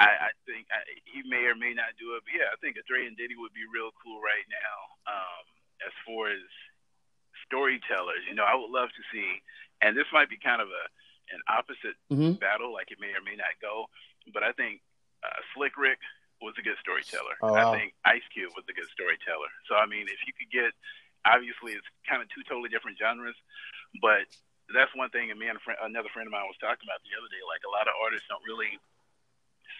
[0.00, 2.24] I, I think I, he may or may not do it.
[2.24, 4.78] But yeah, I think a Dre and Diddy would be real cool right now.
[5.04, 5.44] Um,
[5.84, 6.42] as far as
[7.48, 9.40] storytellers, you know, I would love to see,
[9.80, 10.84] and this might be kind of a
[11.28, 12.40] an opposite Mhm.
[12.40, 13.90] battle, like it may or may not go.
[14.32, 14.80] But I think
[15.22, 16.00] uh, Slick Rick
[16.40, 17.36] was a good storyteller.
[17.42, 19.48] Oh, I think Ice Cube was a good storyteller.
[19.68, 20.72] So I mean, if you could get,
[21.26, 23.36] obviously, it's kind of two totally different genres,
[24.00, 24.24] but
[24.72, 25.30] that's one thing.
[25.30, 27.42] And me and a friend, another friend of mine was talking about the other day.
[27.44, 28.78] Like a lot of artists don't really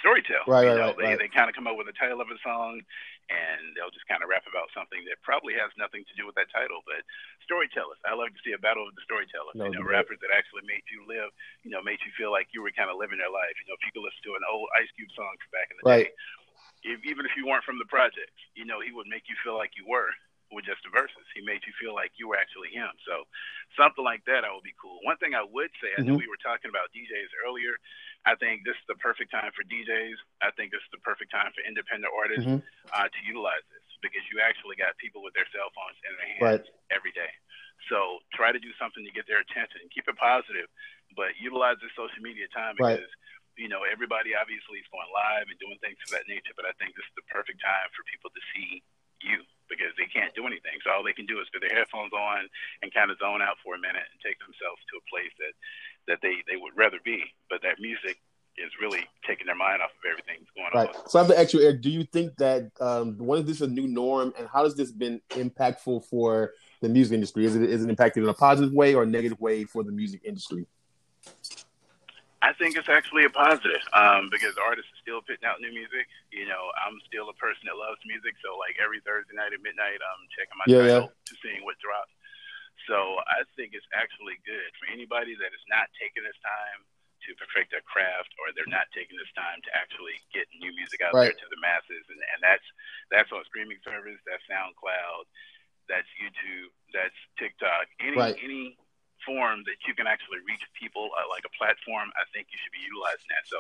[0.03, 0.47] storytell.
[0.47, 1.19] Right, you right, know, right, they right.
[1.19, 2.81] they kind of come up with a title of a song,
[3.29, 6.35] and they'll just kind of rap about something that probably has nothing to do with
[6.39, 6.81] that title.
[6.87, 7.03] But
[7.45, 9.59] storytellers, I love to see a battle of the storytellers.
[9.59, 10.01] No, you know, great.
[10.01, 11.31] rappers that actually made you live.
[11.67, 13.55] You know, made you feel like you were kind of living their life.
[13.61, 15.77] You know, if you could listen to an old Ice Cube song from back in
[15.83, 16.09] the Right.
[16.09, 19.37] day, if, even if you weren't from the projects, you know, he would make you
[19.43, 20.11] feel like you were
[20.49, 21.27] with just the verses.
[21.37, 22.89] He made you feel like you were actually him.
[23.05, 23.29] So
[23.77, 24.97] something like that, I would be cool.
[25.05, 26.25] One thing I would say, I know Mhm.
[26.25, 27.77] we were talking about DJs earlier.
[28.27, 30.19] I think this is the perfect time for DJs.
[30.43, 32.63] I think this is the perfect time for independent artists Mhm.
[32.93, 36.27] uh, to utilize this because you actually got people with their cell phones in their
[36.27, 36.65] hands Right.
[36.91, 37.31] every day.
[37.89, 39.81] So try to do something to get their attention.
[39.81, 40.69] And keep it positive,
[41.17, 42.99] but utilize this social media time Right.
[42.99, 43.11] because
[43.57, 46.53] you know everybody obviously is going live and doing things of that nature.
[46.55, 48.83] But I think this is the perfect time for people to see
[49.23, 50.81] you because they can't do anything.
[50.83, 52.49] So all they can do is put their headphones on
[52.83, 55.55] and kind of zone out for a minute and take themselves to a place that
[56.09, 57.23] that they they would rather be.
[57.49, 58.19] But that music
[58.59, 60.89] is really taking their mind off of everything that's going Right.
[60.89, 61.09] on.
[61.09, 63.61] So I have to ask you, Erik, do you think that um, when is this
[63.61, 67.45] a new norm, and how has this been impactful for the music industry?
[67.47, 69.93] Is it is it impacted in a positive way or a negative way for the
[69.93, 70.67] music industry?
[72.41, 76.07] I think it's actually a positive um, because artists are still putting out new music.
[76.31, 79.59] You know, I'm still a person that loves music, so like every Thursday night at
[79.59, 82.15] midnight, I'm checking my Yeah, title to seeing what drops.
[82.89, 86.81] So I think it's actually good for anybody that is not taking this time
[87.29, 91.05] to perfect their craft, or they're not taking this time to actually get new music
[91.05, 91.35] out Right.
[91.35, 92.65] there to the masses, and, and that's
[93.13, 95.29] that's on streaming service, that's SoundCloud,
[95.91, 98.39] that's YouTube, that's TikTok, any Right.
[98.41, 98.79] any
[99.27, 102.71] form that you can actually reach people uh, like a platform, I think you should
[102.73, 103.45] be utilizing that.
[103.51, 103.59] So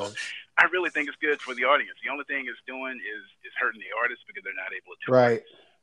[0.56, 1.98] I really think it's good for the audience.
[2.00, 5.08] The only thing it's doing is is hurting the artists because they're not able to.
[5.12, 5.42] Right.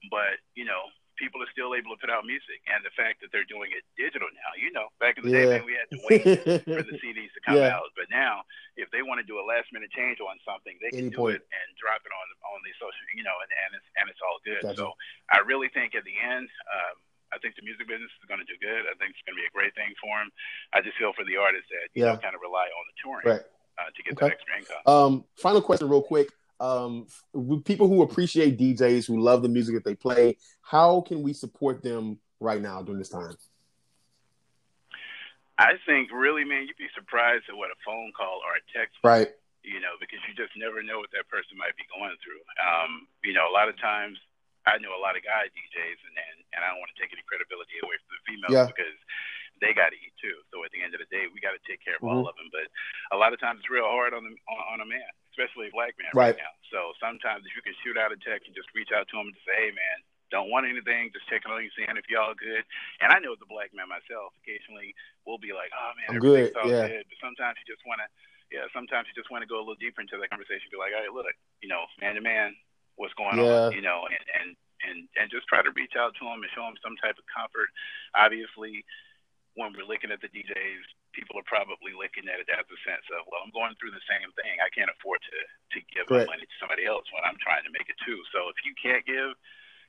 [0.10, 3.32] But you know, people are still able to put out music, and the fact that
[3.32, 4.51] they're doing it digital now.
[4.60, 5.60] You know, back in the day, Yeah.
[5.60, 6.23] man, we had to wait
[6.67, 7.75] for the CDs to come Yeah.
[7.75, 7.89] out.
[7.95, 8.43] But now,
[8.75, 11.23] if they want to do a last minute change on something, they can Any do
[11.32, 11.39] point.
[11.39, 14.21] it and drop it on on the social, you know, and, and it's and it's
[14.23, 14.62] all good.
[14.63, 14.78] Gotcha.
[14.78, 14.93] So
[15.32, 16.95] I really think at the end, um,
[17.34, 18.86] I think the music business is going to do good.
[18.88, 20.30] I think it's going to be a great thing for them.
[20.71, 22.15] I just feel for the artists that you Yeah.
[22.15, 23.43] know kind of rely on the touring Right.
[23.80, 24.30] uh, to get Okay.
[24.30, 24.84] that extra income.
[24.88, 26.30] Um, final question, real quick.
[26.60, 27.08] Um,
[27.65, 31.84] people who appreciate DJs who love the music that they play, how can we support
[31.84, 33.36] them right now during this time?
[35.58, 39.00] I think really, man, you'd be surprised at what a phone call or a text
[39.04, 39.32] Right.
[39.63, 42.44] you know, because you just never know what that person might be going through.
[42.60, 44.20] Um, you know, a lot of times
[44.68, 47.13] I know a lot of guy DJs, and and, and I don't want to take
[47.15, 48.68] any credibility away from the females Yeah.
[48.68, 48.98] because
[49.62, 50.36] they got to eat too.
[50.52, 52.12] So at the end of the day, we got to take care of Mhm.
[52.12, 52.50] all of them.
[52.52, 52.68] But
[53.12, 55.72] a lot of times it's real hard on the on, on a man, especially a
[55.72, 56.36] black man Right.
[56.36, 56.54] right now.
[56.72, 59.28] So sometimes if you can shoot out a text and just reach out to him
[59.28, 60.00] and say, hey man.
[60.34, 62.65] Don't want anything, just checking on you, seeing if y'all good.
[63.00, 64.89] And I know as a black man myself, occasionally
[65.24, 66.88] we'll be like, "Oh man, I'm everything's good, all yeah.
[66.89, 68.08] good," but sometimes you just want to
[68.50, 70.65] yeah, sometimes you just want to go a little deeper into that conversation.
[70.72, 71.30] Be like, all right, look,
[71.62, 72.58] you know, man to man,
[72.96, 73.70] what's going Yeah.
[73.70, 76.52] on, you know, and and and and just try to reach out to them and
[76.52, 77.70] show them some type of comfort.
[78.15, 78.84] Obviously,
[79.56, 83.08] when we're looking at the DJs, people are probably looking at it as a sense
[83.15, 84.60] of, well, I'm going through the same thing.
[84.60, 85.38] I can't afford to
[85.76, 86.28] to give Correct.
[86.28, 88.20] my money to somebody else when I'm trying to make it too.
[88.36, 89.32] So if you can't give,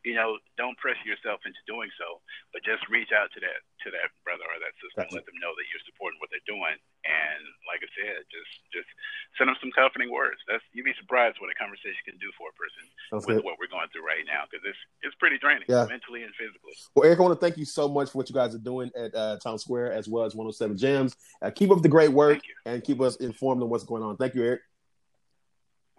[0.07, 2.23] you know, don't pressure yourself into doing so,
[2.55, 5.19] but just reach out to that to that brother or that sister and Gotcha.
[5.19, 6.79] let them know that you're supporting what they're doing.
[7.03, 8.87] And like I said, just just
[9.35, 10.38] send them some comforting words.
[10.47, 13.45] That's you'd be surprised what a conversation can do for a person Sounds with good.
[13.51, 15.90] what we're going through right now because it's it's pretty draining Yeah.
[15.90, 16.79] mentally and physically.
[16.95, 18.95] Well, Erik, I want to thank you so much for what you guys are doing
[18.95, 21.19] at uh, Townsquare as well as 107 Jams.
[21.42, 24.14] Uh, keep up the great work and keep us informed on what's going on.
[24.23, 24.62] Thank you, Erik.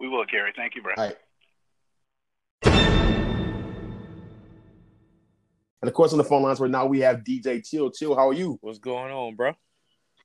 [0.00, 0.56] We will, Gary.
[0.56, 0.96] Thank you, bro.
[5.80, 7.90] And of course, on the phone lines right now, we have DJ Chill.
[7.90, 8.58] Chill, how are you?
[8.60, 9.52] What's going on, bro?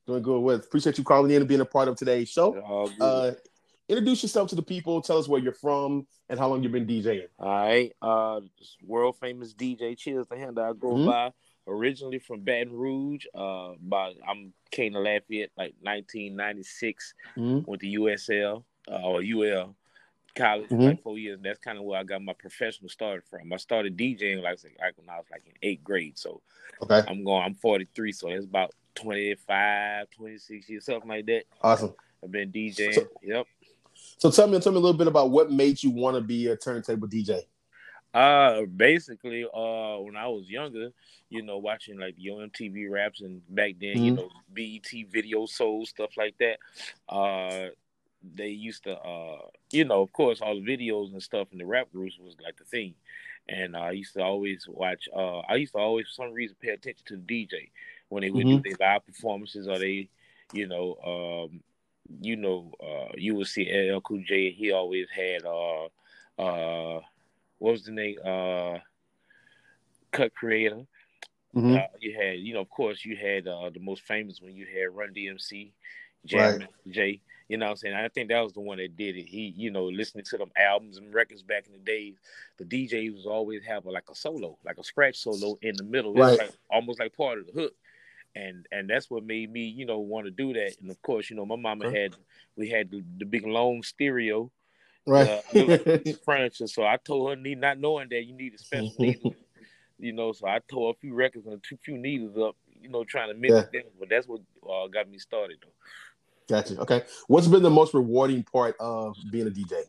[0.08, 0.40] Doing good.
[0.40, 2.56] With appreciate you calling in and being a part of today's show.
[3.00, 3.32] Uh,
[3.88, 5.02] introduce yourself to the people.
[5.02, 7.28] Tell us where you're from and how long you've been DJing.
[7.40, 7.92] All right.
[8.02, 8.42] Uh,
[8.84, 11.06] world famous DJ Chills the handle I go Mhm.
[11.06, 11.32] by.
[11.66, 13.26] Originally from Baton Rouge.
[13.34, 17.14] Uh, by I'm came to Lafayette like 1996.
[17.38, 17.66] Mhm.
[17.66, 19.76] Went to USL uh, or UL
[20.36, 20.86] college for Mhm.
[20.86, 21.38] like four years.
[21.38, 23.52] And that's kind of where I got my professional start from.
[23.54, 26.18] I started DJing like, like when I was like in eighth grade.
[26.18, 26.42] So
[26.82, 27.02] Okay.
[27.08, 27.44] I'm going.
[27.44, 28.12] I'm 43.
[28.12, 31.44] So it's about 25, 26 years, something like that.
[31.62, 31.94] Awesome.
[32.24, 32.96] I've been DJing.
[32.96, 33.48] So- yep.
[34.18, 36.48] So tell me, tell me a little bit about what made you want to be
[36.48, 37.42] a turntable DJ.
[38.14, 40.92] Uh, basically, uh, when I was younger,
[41.30, 44.16] you know, watching like the MTV raps and back then, you Mhm.
[44.18, 46.60] know, BET video soul stuff like that.
[47.10, 47.70] Uh,
[48.24, 51.66] they used to, uh, you know, of course, all the videos and stuff and the
[51.66, 52.96] rap groups was like the thing,
[53.50, 55.08] and uh, I used to always watch.
[55.16, 57.70] Uh, I used to always, for some reason, pay attention to the DJ
[58.10, 58.64] when they would Mhm.
[58.64, 60.10] do their live performances or they,
[60.54, 61.64] you know, um,
[62.22, 64.52] you know, uh, you would see LL Cool J.
[64.52, 65.86] He always had, uh,
[66.40, 67.02] uh
[67.60, 68.18] what was the name?
[68.24, 68.80] Uh,
[70.12, 70.86] Cut Creator.
[71.56, 71.78] Mhm.
[71.78, 74.54] Uh, you had, you know, of course, you had uh, the most famous one.
[74.54, 75.72] You had Run DMC,
[76.26, 76.70] Jam Right.
[76.90, 77.22] J.
[77.50, 77.96] You know what I'm saying?
[77.96, 79.28] I think that was the one that did it.
[79.28, 82.16] He, you know, listening to them albums and records back in the days,
[82.58, 85.84] the DJ was always have a, like a solo, like a scratch solo in the
[85.84, 86.14] middle.
[86.14, 86.38] Right.
[86.38, 87.74] like almost like part of the hook.
[88.36, 90.76] And and that's what made me, you know, want to do that.
[90.82, 92.04] And of course, you know, my mama Okay.
[92.04, 92.16] had
[92.56, 94.50] we had the, the big long stereo
[95.06, 95.28] Right.
[95.28, 95.68] uh,
[96.26, 96.68] furniture.
[96.68, 99.36] So I told her, need not knowing that you need a special needle,
[100.00, 100.32] you know.
[100.32, 103.36] So I tore a few records and a few needles up, you know, trying to
[103.36, 103.60] mix Yeah.
[103.60, 103.84] it them.
[104.00, 105.72] But that's what uh, got me started, though.
[106.48, 106.80] Gotcha.
[106.82, 107.04] Okay.
[107.28, 109.84] What's been the most rewarding part of being a DJ?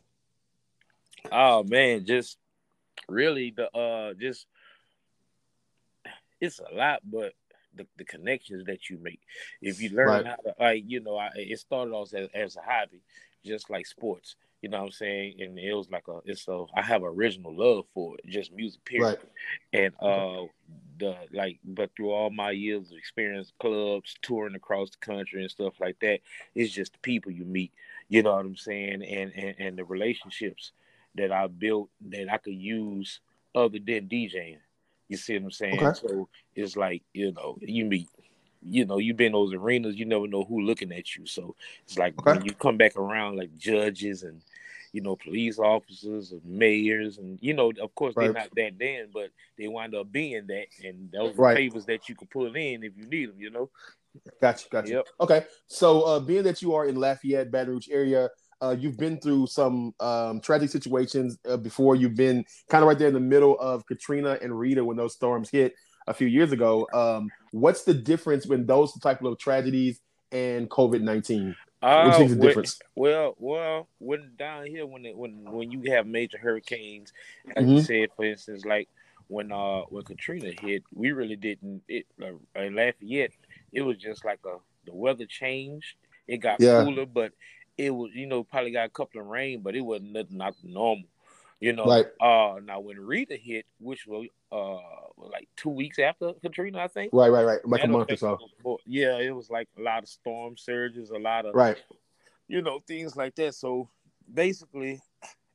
[1.31, 2.37] Oh man, just
[3.07, 4.47] really the uh, just
[6.41, 7.33] it's a lot, but
[7.75, 9.19] the, the connections that you make.
[9.61, 10.25] If you learn Right.
[10.25, 13.01] how to, like, you know, I, it started off as, as a hobby,
[13.43, 14.35] just like sports.
[14.65, 15.35] You know what I'm saying?
[15.41, 18.83] And it was like a, it's a, I have original love for it, just music,
[18.83, 19.19] period.
[19.19, 19.19] Right.
[19.73, 20.47] And uh,
[20.97, 25.51] the like, but through all my years of experience, clubs, touring across the country and
[25.51, 26.21] stuff like that,
[26.55, 27.73] it's just the people you meet.
[28.09, 29.03] You know what I'm saying?
[29.03, 30.71] And and, and the relationships
[31.13, 33.19] that I built that I could use
[33.53, 34.57] other than DJing.
[35.09, 35.79] You see what I'm saying?
[35.79, 35.99] Okay.
[36.01, 38.09] So it's like you know you meet.
[38.67, 41.27] You know, you've been in those arenas, you never know who looking at you.
[41.27, 42.39] So it's like Okay.
[42.39, 44.41] when you come back around, like judges and
[44.95, 49.09] you know, police officers and mayors, and you know, of course, they're not that then,
[49.13, 51.57] but they wind up being that, and those Right.
[51.57, 53.39] favors that you can pull in if you need them.
[53.39, 53.69] You know.
[54.41, 54.91] Gotcha, gotcha.
[54.91, 55.05] Yep.
[55.19, 58.29] Okay, so uh, being that you are in Lafayette, Baton Rouge area,
[58.61, 61.97] uh, you've been through some um, tragic situations uh, before.
[61.97, 65.13] You've been kind of right there in the middle of Katrina and Rita when those
[65.13, 65.73] storms hit
[66.07, 66.87] a few years ago.
[66.93, 69.99] Um, what's the difference when those type of tragedies
[70.31, 71.53] and COVID nineteen?
[71.93, 72.79] What do you is the Uh, difference?
[72.95, 77.11] Well, well, when down here, when it, when when you have major hurricanes,
[77.55, 77.79] like you Mhm.
[77.79, 78.89] said, for instance, like
[79.27, 81.83] when uh when Katrina hit, we really didn't.
[81.87, 83.33] It uh, in Lafayette,
[83.71, 85.95] it was just like a the weather changed.
[86.27, 86.83] It got Yeah.
[86.85, 87.33] cooler, but
[87.77, 90.55] it was you know probably got a couple of rain, but it wasn't nothing not
[90.63, 91.07] normal.
[91.59, 92.05] You know, Right.
[92.19, 97.13] uh, now when Rita hit, which was uh like two weeks after Katrina, I think.
[97.13, 97.59] Right, right, right.
[97.67, 98.37] Like a month or so.
[98.85, 101.77] Yeah, it was like a lot of storm surges, a lot of Right.
[102.47, 103.89] you know things like that so
[104.33, 105.01] basically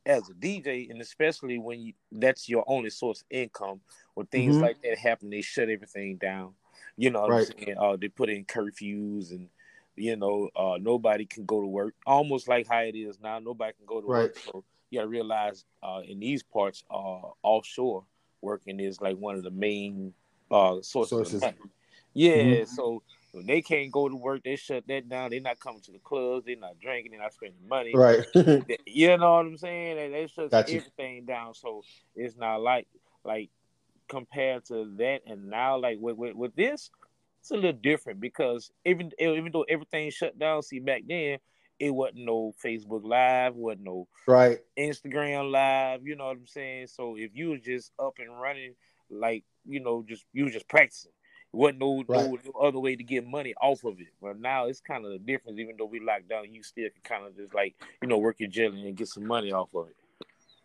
[0.06, 3.80] as a dj and especially when you that's your only source of income
[4.14, 4.62] when things Mhm.
[4.62, 6.54] like that happen they shut everything down
[6.96, 7.50] you know what Right.
[7.58, 9.48] i'm saying uh, they put in curfews and
[9.96, 13.72] you know uh, nobody can go to work almost like how it is now nobody
[13.74, 18.04] can go to work so you gotta realize uh, in these parts uh, offshore
[18.42, 20.12] working is like one of the main
[20.50, 21.44] uh, sources, Sources.
[22.14, 22.68] yeah Mhm.
[22.68, 25.30] so when they can't go to work, they shut that down.
[25.30, 26.46] They're not coming to the clubs.
[26.46, 27.12] They're not drinking.
[27.12, 27.94] They're not spending money.
[27.94, 28.24] Right.
[28.86, 29.96] You know what I'm saying?
[29.96, 30.72] They, they shut Gotcha.
[30.72, 31.54] everything down.
[31.54, 31.82] So
[32.16, 32.88] it's not like
[33.24, 33.50] like
[34.08, 36.90] compared to that and now like with, with, with this,
[37.40, 41.38] it's a little different because even even though everything shut down, see back then
[41.80, 44.58] it wasn't no Facebook Live, wasn't no right.
[44.78, 46.86] Instagram live, you know what I'm saying?
[46.88, 48.74] So if you was just up and running,
[49.10, 51.10] like, you know, just you was just practicing.
[51.52, 52.44] It wasn't no, no, Right.
[52.44, 54.12] no other way to get money off of it.
[54.22, 57.02] But now it's kind of the difference, even though we locked down, you still can
[57.02, 59.88] kind of just like, you know, work your jelly and get some money off of
[59.88, 59.96] it.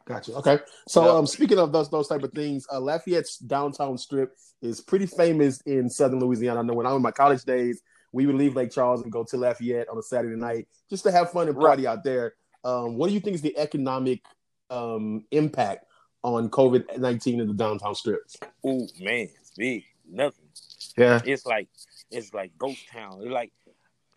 [0.05, 0.35] Gotcha.
[0.35, 0.59] Okay.
[0.87, 1.11] So, Yeah.
[1.13, 5.59] um, speaking of those those type of things, uh, Lafayette's downtown strip is pretty famous
[5.61, 6.59] in Southern Louisiana.
[6.59, 7.81] I know when I was in my college days,
[8.15, 11.11] we would leave Lake Charles and go to Lafayette on a Saturday night just to
[11.11, 12.35] have fun and party out there.
[12.63, 14.21] Um, what do you think is the economic
[14.69, 15.85] um, impact
[16.23, 18.21] on COVID nineteen in the downtown strip?
[18.63, 19.83] Oh man, it's big.
[20.09, 20.45] Nothing.
[20.97, 21.19] Yeah.
[21.25, 21.67] It's like
[22.09, 23.19] it's like ghost town.
[23.21, 23.51] It's like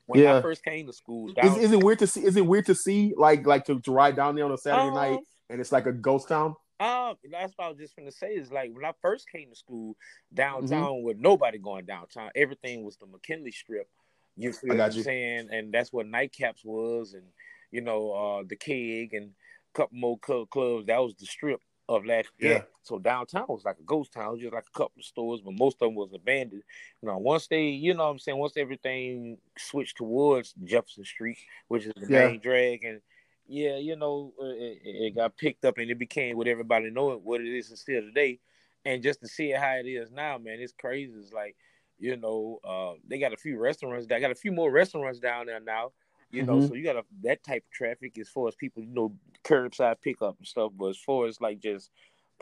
[0.07, 0.37] when Yeah.
[0.37, 2.25] I first came to school, Is, is it weird to see?
[2.25, 4.89] Is it weird to see like like to, to ride down there on a Saturday
[4.89, 5.19] Um, night
[5.51, 6.55] and it's like a ghost town?
[6.81, 8.35] Um, that's what I was just gonna say.
[8.35, 9.97] Is like when I first came to school
[10.33, 11.05] downtown Mm-hmm.
[11.05, 13.89] with nobody going downtown, everything was the McKinley Strip.
[14.37, 15.03] You feel what I'm you.
[15.03, 15.49] saying?
[15.51, 17.25] And that's what Nightcaps was, and
[17.73, 20.87] you know, uh, the Keg and a couple more cl- clubs.
[20.87, 22.27] That was the strip of Lafayette.
[22.39, 22.63] Yeah.
[22.83, 25.75] So downtown was like a ghost town, just like a couple of stores, but most
[25.81, 26.63] of them was abandoned.
[27.03, 31.39] You know, once they, you know, what I'm saying, once everything switched towards Jefferson Street,
[31.69, 32.29] which is the Yeah.
[32.29, 33.01] main drag, and
[33.49, 37.13] yeah, you know, uh, it, it got picked up and it became what everybody know
[37.13, 38.39] it, what it is still today.
[38.85, 41.13] And just to see it how it is now, man, it's crazy.
[41.19, 41.57] It's like,
[41.99, 44.07] you know, uh, they got a few restaurants.
[44.07, 45.93] They got a few more restaurants down there now.
[46.31, 46.69] You know, Mhm.
[46.69, 50.01] so you got a, that type of traffic as far as people, you know, curbside
[50.03, 50.73] pickup and stuff.
[50.77, 51.91] But as far as like just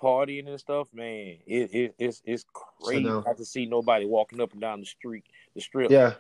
[0.00, 3.22] partying and stuff, man, it, it it's it's crazy down.
[3.24, 5.90] not to see nobody walking up and down the street, the strip.
[5.90, 6.14] Yeah.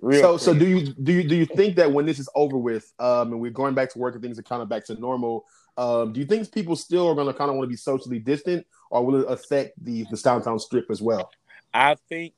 [0.00, 2.56] Hmm so so do you do you do you think that when this is over
[2.56, 4.94] with um and we're going back to work and things are kind of back to
[4.94, 5.44] normal
[5.76, 8.18] um do you think people still are going to kind of want to be socially
[8.18, 11.30] distant or will it affect the the downtown strip as well
[11.74, 12.34] I think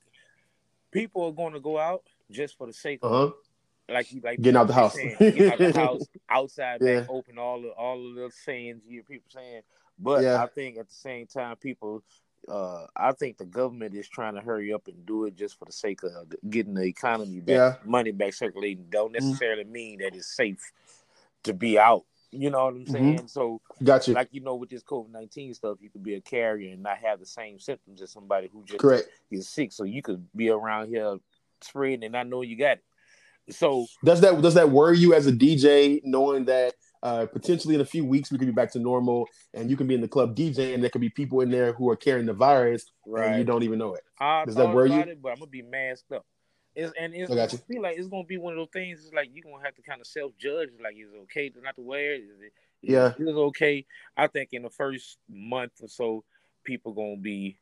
[0.91, 3.31] people are going to go out just for the sake of uh-huh
[3.91, 4.93] like you like Getting out the house.
[4.93, 7.05] saying, getting out the house, outside Yeah.
[7.09, 9.61] open, all the all the little sayings you hear people saying.
[9.99, 10.41] But Yeah.
[10.41, 12.03] I think at the same time, people,
[12.49, 15.65] uh, I think the government is trying to hurry up and do it just for
[15.65, 16.11] the sake of
[16.49, 17.75] getting the economy back, Yeah.
[17.85, 18.85] money back circulating.
[18.89, 19.13] Don't Mhm.
[19.13, 20.71] necessarily mean that it's safe
[21.43, 22.05] to be out.
[22.31, 22.91] You know what I'm Mhm.
[22.91, 23.27] saying?
[23.27, 26.71] So, gotcha like you know, with this COVID nineteen stuff, you could be a carrier
[26.71, 29.71] and not have the same symptoms as somebody who just correct is sick.
[29.71, 31.17] So you could be around here
[31.61, 33.53] spreading and not know you got it.
[33.53, 37.81] So does that does that worry you as a dj knowing that uh potentially in
[37.81, 40.07] a few weeks we could be back to normal and you can be in the
[40.07, 43.37] club dj and there could be people in there who are carrying the virus and
[43.37, 44.99] you don't even know it I Does that worry you?
[44.99, 46.25] it, but I'm gonna be masked up.
[46.75, 47.59] It's, and it's I got you.
[47.59, 49.03] I feel like it's gonna be one of those things.
[49.03, 50.69] It's like you're gonna have to kind of self judge.
[50.81, 52.21] Like, is it okay to not to wear it?
[52.21, 52.53] Is it?
[52.83, 53.13] Yeah.
[53.17, 53.85] it's okay?
[54.15, 56.23] I think in the first month or so,
[56.63, 57.57] people gonna be,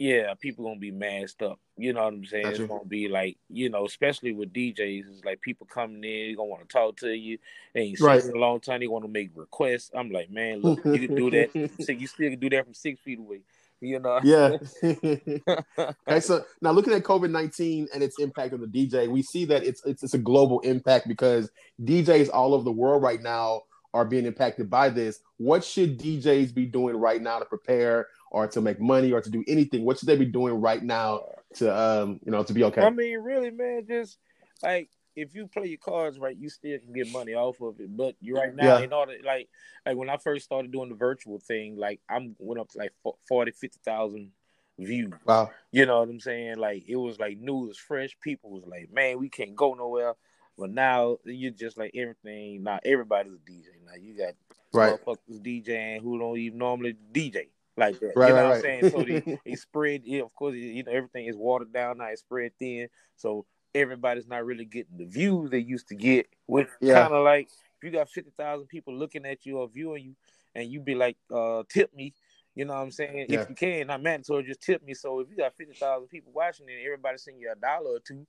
[0.00, 1.60] yeah, people gonna be masked up.
[1.76, 2.46] You know what I'm saying?
[2.46, 6.34] It's gonna be like, you know, especially with DJs, it's like people coming in, they
[6.34, 7.36] gonna want to talk to you.
[7.74, 8.24] They ain't seen Right.
[8.24, 8.80] in a long time.
[8.80, 9.90] They want to make requests.
[9.94, 11.50] I'm like, man, look, you can do that.
[11.82, 13.42] So you still can do that from six feet away.
[13.82, 14.20] You know?
[14.22, 19.46] yeah okay so now looking at covid-19 and its impact on the dj we see
[19.46, 21.50] that it's it's, it's a global impact because
[21.82, 23.62] djs all over the world right now
[23.94, 25.20] are being impacted by this.
[25.38, 29.30] What should DJs be doing right now to prepare or to make money or to
[29.30, 29.84] do anything?
[29.84, 31.24] What should they be doing right now
[31.56, 32.82] to um you know to be okay?
[32.82, 34.18] I mean, really, man, just
[34.62, 37.94] like if you play your cards right, you still can get money off of it.
[37.96, 38.84] But you right now, Yeah.
[38.84, 39.48] in order like
[39.84, 42.92] like when I first started doing the virtual thing, like I'm went up to like
[43.28, 44.30] 40, 50,000
[44.78, 45.12] views.
[45.24, 45.50] Wow.
[45.72, 46.58] You know what I'm saying?
[46.58, 48.16] Like it was like new, it was fresh.
[48.22, 50.14] People was like, man, we can't go nowhere.
[50.56, 52.62] But now you're just like everything.
[52.62, 53.64] Now everybody's a DJ.
[53.84, 54.34] Now you got
[54.72, 54.92] Right.
[55.04, 57.48] motherfuckers DJing who don't even normally DJ
[57.80, 58.12] like that.
[58.14, 58.90] Right, you know right, what I'm saying?
[58.90, 60.02] So they, they spread.
[60.04, 62.06] Yeah, of course, you know everything is watered down now.
[62.06, 62.88] It's spread thin.
[63.16, 66.26] So everybody's not really getting the views they used to get.
[66.46, 66.94] Which Yeah.
[66.94, 70.16] kind of like if you got fifty thousand people looking at you or viewing you,
[70.54, 72.14] and you be like, uh, tip me.
[72.54, 73.26] You know what I'm saying?
[73.28, 73.42] Yeah.
[73.42, 74.92] If you can, not mandatory, just tip me.
[74.94, 78.00] So if you got fifty thousand people watching and everybody send you a dollar or
[78.00, 78.26] two,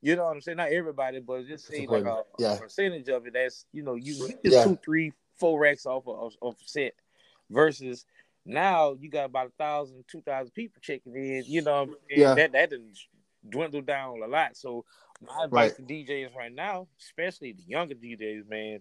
[0.00, 0.58] you know what I'm saying?
[0.58, 2.54] Not everybody, but just say like a, Yeah.
[2.54, 3.32] a percentage of it.
[3.34, 4.64] That's you know, you you Yeah.
[4.64, 6.94] two, three, four racks off of, of, of set
[7.50, 8.06] versus
[8.44, 11.44] now you got about a thousand, two thousand people checking in.
[11.46, 12.20] You know, what I'm saying?
[12.20, 12.34] Yeah.
[12.34, 12.98] that that didn't
[13.48, 14.56] dwindle down a lot.
[14.56, 14.84] So
[15.20, 18.80] my advice to DJs right now, especially the younger DJs, man,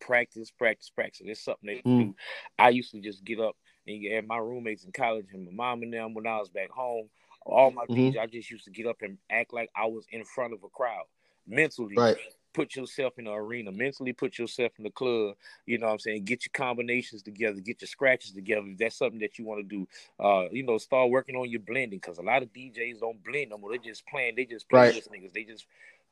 [0.00, 1.22] practice, practice, practice.
[1.26, 1.98] It's something they Mm.
[1.98, 2.16] do.
[2.58, 5.82] I used to just get up and get my roommates in college and my mom
[5.82, 7.08] and them when I was back home.
[7.46, 7.86] All my.
[7.86, 10.62] DJs, I just used to get up and act like I was in front of
[10.62, 11.04] a crowd.
[11.46, 12.16] Mentally, Right.
[12.52, 13.72] Put yourself in the arena.
[13.72, 15.36] Mentally, put yourself in the club.
[15.66, 16.24] You know what I'm saying?
[16.24, 17.60] Get your combinations together.
[17.60, 18.66] Get your scratches together.
[18.68, 19.88] If that's something that you want to do,
[20.22, 23.50] uh, you know, start working on your blending because a lot of DJs don't blend
[23.50, 23.70] no more.
[23.72, 24.36] They just playing.
[24.36, 24.94] They just Right.
[25.08, 25.32] niggas.
[25.32, 25.66] They just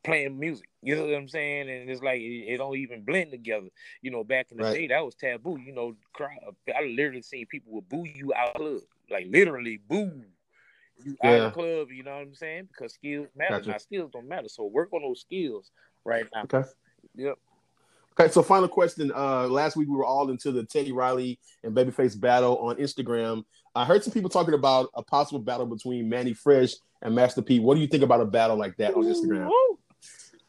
[0.05, 0.69] playing music.
[0.83, 1.69] You know what I'm saying?
[1.69, 3.69] And it's like it, don't even blend together.
[4.03, 4.75] You know, back in the Right.
[4.75, 5.59] day, that was taboo.
[5.59, 6.55] You know, crowd.
[6.75, 10.25] I literally seen people would boo you out of the club, like literally boo
[11.05, 11.89] you out of the club.
[11.91, 12.69] You know what I'm saying?
[12.69, 13.59] Because skills matter.
[13.59, 13.71] Gotcha.
[13.71, 14.49] Now skills don't matter.
[14.49, 15.71] So work on those skills
[16.05, 16.43] right now.
[16.45, 16.69] Okay.
[17.17, 17.39] Yep.
[18.21, 19.13] Okay, so final question.
[19.15, 23.45] Uh, last week we were all into the Teddy Riley and Babyface battle on Instagram.
[23.77, 27.61] I heard some people talking about a possible battle between Mannie Fresh and Master P.
[27.61, 29.47] What do you think about a battle like that on Instagram?
[29.49, 29.79] Woo!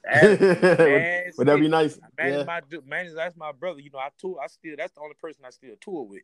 [0.04, 0.42] That-
[0.80, 2.00] man, Would that be nice?
[2.18, 2.44] Man, Yeah.
[2.44, 3.80] my du- man, that's my brother.
[3.82, 4.40] You know, I tour.
[4.44, 6.24] I still that's the only person I still tour with.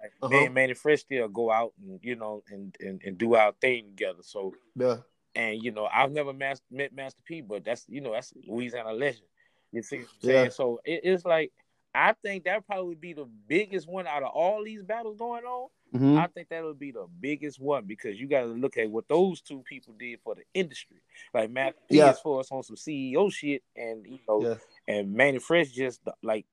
[0.00, 0.28] Like, Uh-huh.
[0.28, 3.52] Me and Mannie Fresh still go out and you know and, and and do our
[3.62, 4.18] thing together.
[4.22, 4.96] So Yeah.
[5.34, 8.92] And you know I've never mas- met Master P, but that's you know that's Louisiana
[8.92, 9.26] legend.
[9.72, 10.34] You see what I'm Yeah.
[10.42, 10.50] saying?
[10.50, 11.52] So it, it's like
[11.94, 15.68] I think that probably be the biggest one out of all these battles going on.
[15.94, 16.16] Mhm.
[16.18, 19.06] I think that would be the biggest one because you got to look at what
[19.08, 21.02] those two people did for the industry.
[21.34, 22.12] Like Matt P Yeah.
[22.12, 24.54] is for us on some CEO shit, and you know, Yeah.
[24.88, 26.46] and Mannie Fresh just the- like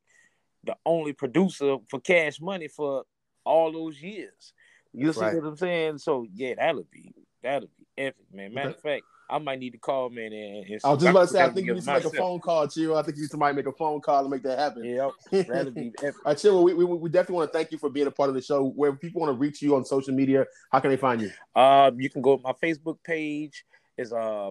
[0.65, 3.05] the only producer for Cash Money for
[3.45, 4.53] all those years.
[4.91, 5.35] You see Right.
[5.35, 5.97] what I'm saying?
[5.99, 8.53] So yeah, that'll be that'll be epic, man.
[8.53, 8.75] Matter Okay.
[8.77, 11.27] of fact, I might need to call man and, and I was just about to
[11.27, 12.97] say, I think you need to make a phone call, Chill.
[12.97, 14.83] I think you need somebody make a phone call to make that happen.
[14.83, 15.11] Yep,
[15.47, 16.15] that'll be epic.
[16.25, 16.63] All right, Chill.
[16.63, 18.65] We, we, we definitely want to thank you for being a part of the show.
[18.69, 21.31] Where people want to reach you on social media, how can they find you?
[21.61, 22.39] Um, you can go.
[22.43, 23.65] My Facebook page
[23.97, 24.49] is uh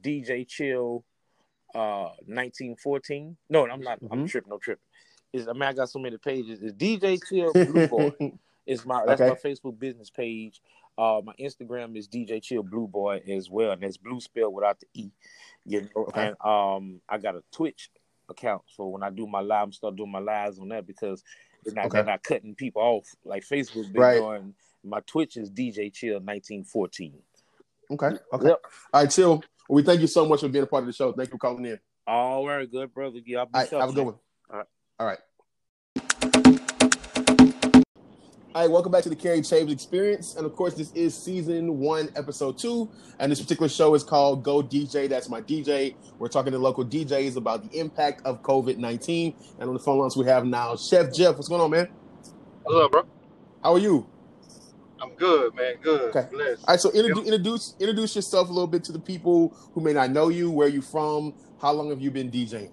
[0.00, 1.04] DJ Chill,
[1.74, 3.36] uh nineteen fourteen.
[3.48, 3.98] No, I'm not.
[4.12, 4.28] I'm Mhm.
[4.30, 4.50] tripping.
[4.50, 4.84] No tripping.
[5.32, 6.60] Is I mean I got so many pages.
[6.62, 8.12] It's DJ Chill Blue Boy.
[8.66, 9.30] Is my that's Okay.
[9.30, 10.60] my Facebook business page.
[10.98, 14.78] Uh, my Instagram is DJ Chill Blue Boy as well, and that's blue spelled without
[14.80, 15.10] the e.
[15.64, 16.28] You know, Okay.
[16.28, 17.90] and um, I got a Twitch
[18.28, 21.22] account, so when I do my live, I'm start doing my lives on that because
[21.64, 24.18] they're not, they're not cutting people off like Facebook been Right.
[24.18, 24.54] doing.
[24.82, 27.14] My Twitch is DJ Chill 1914.
[27.92, 28.06] okay.
[28.32, 28.46] Okay.
[28.48, 28.60] Yep.
[28.92, 29.42] All right, Chill.
[29.68, 31.12] We thank you so much for being a part of the show.
[31.12, 31.78] Thank you for calling in.
[32.06, 33.18] All right, good brother.
[33.24, 34.14] Y'all be All right, have a good one.
[34.50, 34.66] All right.
[34.98, 35.18] All right.
[38.52, 40.34] All right, welcome back to the Cary Chavis Experience.
[40.34, 42.90] And of course, this is season one, episode two.
[43.20, 45.08] And this particular show is called Go DJ.
[45.08, 45.94] That's my DJ.
[46.18, 49.36] We're talking to local DJs about the impact of COVID 19.
[49.60, 51.36] And on the phone lines, we have now Chef Jeff.
[51.36, 51.90] What's going on, man?
[52.64, 53.06] What's up, bro?
[53.62, 54.04] How are you?
[55.00, 55.74] I'm good, man.
[55.80, 56.16] Good.
[56.16, 56.28] Okay.
[56.32, 56.64] Blessed.
[56.66, 59.92] All right, so introdu- introduce introduce yourself a little bit to the people who may
[59.92, 60.50] not know you.
[60.50, 61.34] Where you from?
[61.62, 62.72] How long have you been DJing?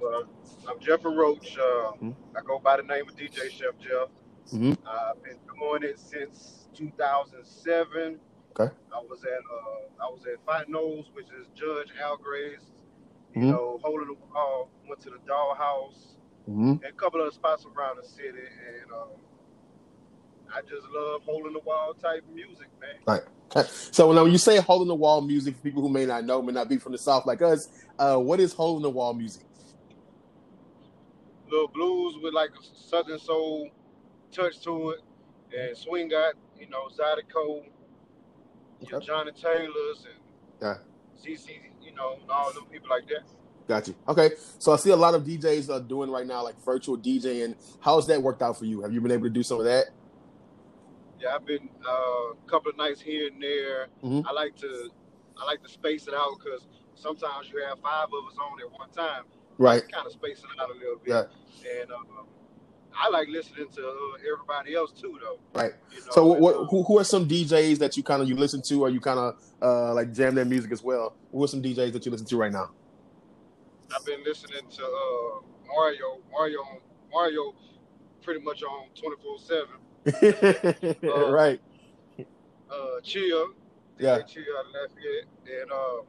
[0.00, 0.24] Well,
[0.68, 1.58] I'm Jeff Roach.
[1.58, 2.16] Uh, Mhm.
[2.36, 4.08] I go by the name of DJ Chef Jeff.
[4.52, 4.78] Mhm.
[4.86, 8.20] I've been doing it since 2007.
[8.58, 8.74] Okay.
[8.92, 12.72] I was at uh, I was at Fight Nose, which is Judge Al Gray's.
[13.34, 13.50] You Mhm.
[13.50, 14.70] know, holding the wall.
[14.88, 16.16] Went to the Dollhouse
[16.48, 16.70] Mm-hmm.
[16.70, 19.10] and a couple other spots around the city, and um,
[20.52, 23.18] I just love holding the wall type music, man.
[23.54, 23.68] Okay.
[23.92, 26.24] So now when you say hole in the wall music, for people who may not
[26.24, 28.90] know, may not be from the South like us, uh, what is hole in the
[28.90, 29.44] wall music?
[31.50, 33.70] Little blues with like a southern soul
[34.32, 35.00] touch to it,
[35.56, 37.64] and swing got you know Zydeco,
[38.84, 39.04] Okay.
[39.04, 40.20] Johnny Taylors, and
[40.62, 40.78] Yeah.
[41.18, 43.24] CC, you know, and all them people like that.
[43.68, 43.94] Got you.
[44.08, 47.54] Okay, so I see a lot of DJs are doing right now, like virtual DJing.
[47.80, 48.82] How's that worked out for you?
[48.82, 49.86] Have you been able to do some of that?
[51.20, 53.88] Yeah, I've been uh, a couple of nights here and there.
[54.04, 54.24] Mhm.
[54.26, 54.90] I like to
[55.40, 58.70] I like to space it out because sometimes you have five of us on at
[58.72, 59.24] one time.
[59.58, 59.82] Right.
[59.92, 61.08] Kind of space it out a little bit.
[61.64, 61.80] Yeah.
[61.82, 62.06] And um,
[62.96, 65.38] I like listening to uh, everybody else too, though.
[65.60, 65.72] Right.
[65.92, 66.54] You know, So what?
[66.56, 69.00] uh, Who, who are some DJs that you kind of you listen to, or you
[69.00, 71.14] kind of uh, like jam their music as well?
[71.32, 72.70] Who are some DJs that you listen to right now?
[73.94, 76.60] I've been listening to uh, Mario, Mario,
[77.12, 77.54] Mario,
[78.22, 79.76] pretty much on twenty four seven.
[81.32, 81.60] Right.
[82.70, 83.48] Uh, Chill,
[83.98, 84.20] Yeah.
[84.22, 85.26] Chill out of Lafayette,
[85.62, 86.02] and uh,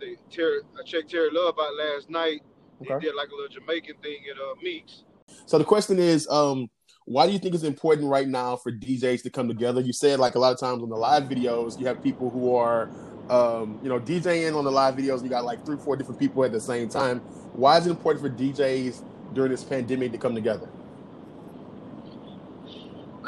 [0.00, 2.42] the Terry, I checked Terry Love out last night.
[2.82, 3.06] He Okay.
[3.06, 5.04] did like a little Jamaican thing at uh, Meeks.
[5.46, 6.68] So the question is, um,
[7.06, 9.80] why do you think it's important right now for DJs to come together?
[9.80, 12.54] You said like a lot of times on the live videos, you have people who
[12.54, 12.90] are,
[13.30, 15.22] um, you know, DJing on the live videos.
[15.22, 17.22] You got like three, four different people at the same time.
[17.52, 20.72] Why is it important for DJs during this pandemic to come together?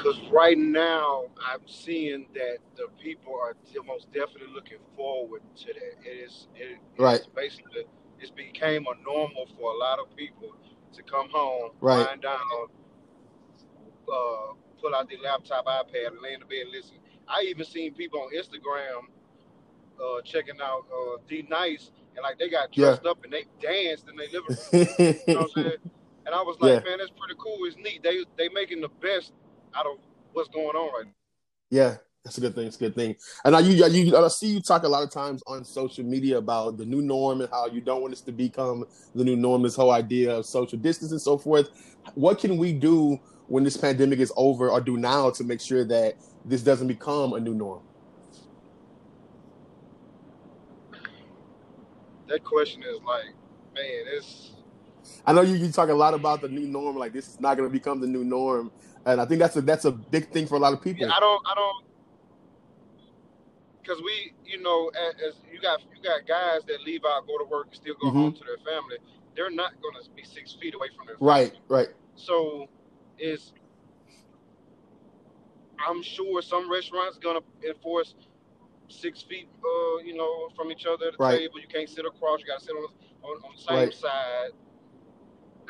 [0.00, 5.66] Because right now, I'm seeing that the people are de- most definitely looking forward to
[5.66, 6.08] that.
[6.10, 7.20] It is, it, Right.
[7.20, 7.84] it's basically,
[8.20, 10.54] it's became a normal for a lot of people
[10.94, 12.06] to come home, Right.
[12.08, 12.40] wind down,
[14.12, 16.96] uh, pull out their laptop, iPad, and lay in the bed and listen.
[17.28, 19.08] I even seen people on Instagram
[20.02, 22.86] uh, checking out uh, D-Nice, and like they got Yeah.
[22.86, 24.74] dressed up and they danced in their living room.
[25.26, 25.78] You know what I'm saying?
[26.26, 26.90] And I was like, Yeah.
[26.90, 27.58] man, that's pretty cool.
[27.66, 28.02] It's neat.
[28.02, 29.32] They they making the best
[29.74, 29.98] out of
[30.32, 31.12] what's going on right now.
[31.70, 32.66] Yeah, that's a good thing.
[32.66, 33.16] It's a good thing.
[33.44, 36.38] And I, you, you, I see you talk a lot of times on social media
[36.38, 39.62] about the new norm and how you don't want this to become the new norm.
[39.62, 41.68] This whole idea of social distance and so forth.
[42.14, 45.84] What can we do when this pandemic is over, or do now to make sure
[45.84, 47.82] that this doesn't become a new norm?
[52.28, 53.34] That question is like,
[53.74, 54.52] man, it's
[55.26, 57.56] I know you, you talk a lot about the new norm, like this is not
[57.56, 58.70] going to become the new norm,
[59.06, 61.06] and I think that's a that's a big thing for a lot of people.
[61.06, 61.84] yeah, I don't I don't
[63.82, 67.38] because we you know as, as you got you got guys that leave out, go
[67.38, 68.14] to work, and still go Mhm.
[68.14, 68.98] home to their family.
[69.36, 71.66] They're not going to be six feet away from their Right, family.
[71.68, 72.66] right, So
[73.18, 73.52] it's
[75.86, 78.14] I'm sure some restaurants gonna enforce
[78.88, 81.38] six feet, uh, you know, from each other at the Right.
[81.40, 81.60] table.
[81.60, 82.40] You can't sit across.
[82.40, 83.94] You gotta sit on the, on, on the same Right.
[83.94, 84.50] side.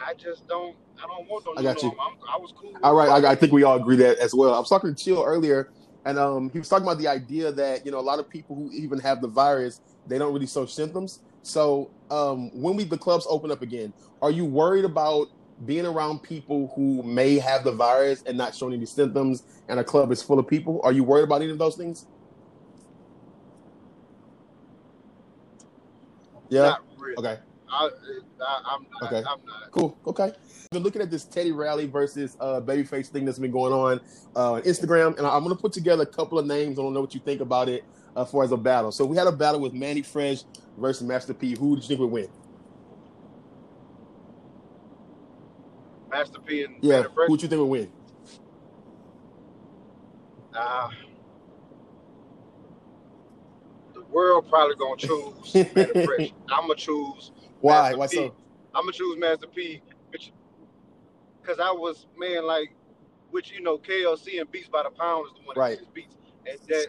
[0.04, 0.76] I just don't.
[1.02, 1.90] I don't want no I got you.
[1.90, 2.76] I'm, was cool.
[2.82, 3.24] All right.
[3.24, 4.54] I, I think we all agree that as well.
[4.54, 5.70] I was talking to Chill earlier,
[6.04, 8.56] and um, he was talking about the idea that you know a lot of people
[8.56, 11.20] who even have the virus, they don't really show symptoms.
[11.42, 15.28] So um, when we the clubs open up again, are you worried about
[15.66, 19.84] being around people who may have the virus and not showing any symptoms, and a
[19.84, 20.80] club is full of people?
[20.84, 22.06] Are you worried about any of those things?
[26.48, 26.62] Yeah.
[26.62, 27.16] Not really.
[27.16, 27.40] Okay.
[27.70, 27.88] I,
[28.40, 29.02] I, I'm not.
[29.04, 29.18] Okay.
[29.18, 29.70] I'm not.
[29.70, 29.96] Cool.
[30.06, 30.32] Okay.
[30.70, 34.00] Been looking at this Teddy Riley versus uh, Babyface thing that's been going on
[34.36, 36.78] uh, on Instagram, and I'm going to put together a couple of names.
[36.78, 37.84] I don't know what you think about it
[38.16, 38.92] uh, for as a battle.
[38.92, 40.44] So we had a battle with Mannie Fresh
[40.78, 41.56] versus Master P.
[41.56, 42.28] Who do you think would win?
[46.10, 47.02] Master P and Yeah.
[47.02, 47.28] Mannie Fresh.
[47.28, 47.92] Who do you think would win?
[50.56, 50.88] Uh,
[53.94, 56.32] the world probably gonna choose Mannie Fresh.
[56.48, 57.32] I'm gonna choose.
[57.60, 57.82] Why?
[57.92, 58.16] Master Why P.
[58.16, 58.34] so?
[58.74, 60.32] I'm gonna choose Master P, which,
[61.42, 62.74] cause I was man like,
[63.30, 65.78] which you know KLC and Beats by the Pound is the one that Right.
[65.78, 66.86] makes beats, and that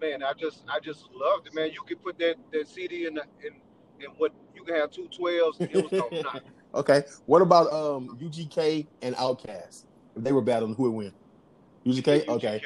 [0.00, 1.70] man, I just I just loved it, man.
[1.72, 3.54] You could put that that CD in the in
[4.00, 6.42] in what you can have two twelves, and it was gonna knock.
[6.74, 7.02] Okay.
[7.26, 9.84] What about um, UGK and Outkast?
[10.16, 11.12] If they were battling, who would win?
[11.86, 12.28] UGK.
[12.28, 12.62] Okay.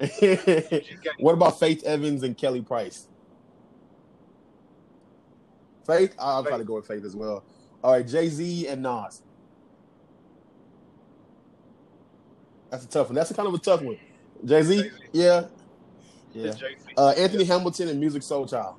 [0.00, 0.84] UGK.
[1.18, 3.08] what about Faith Evans and Kelly Price?
[5.86, 7.44] Faith, I'll try to go with Faith as well.
[7.82, 9.22] All right, Jay Z and Nas.
[12.70, 13.14] That's a tough one.
[13.14, 13.98] That's a kind of a tough one.
[14.44, 15.46] Jay Z, yeah,
[16.34, 16.52] yeah.
[16.96, 18.76] Uh, Anthony Hamilton and Musiq Soulchild.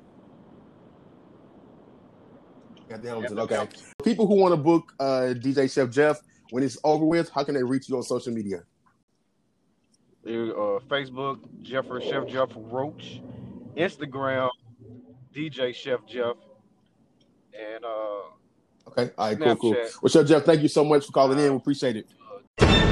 [2.90, 3.38] Anthony Hamilton.
[3.40, 3.68] Okay.
[4.04, 7.54] People who want to book uh, DJ Chef Jeff when it's over with, how can
[7.54, 8.62] they reach you on social media?
[10.24, 13.20] uh, Facebook, Jeffery Chef Jeff Roach,
[13.76, 14.50] Instagram,
[15.34, 16.36] DJ Chef Jeff,
[17.58, 19.58] and uh, okay, all right, Snapchat.
[19.58, 19.86] cool, cool.
[20.02, 21.50] Well, sure, Jeff, thank you so much for calling uh, in.
[21.52, 22.06] We appreciate it.
[22.60, 22.84] Uh,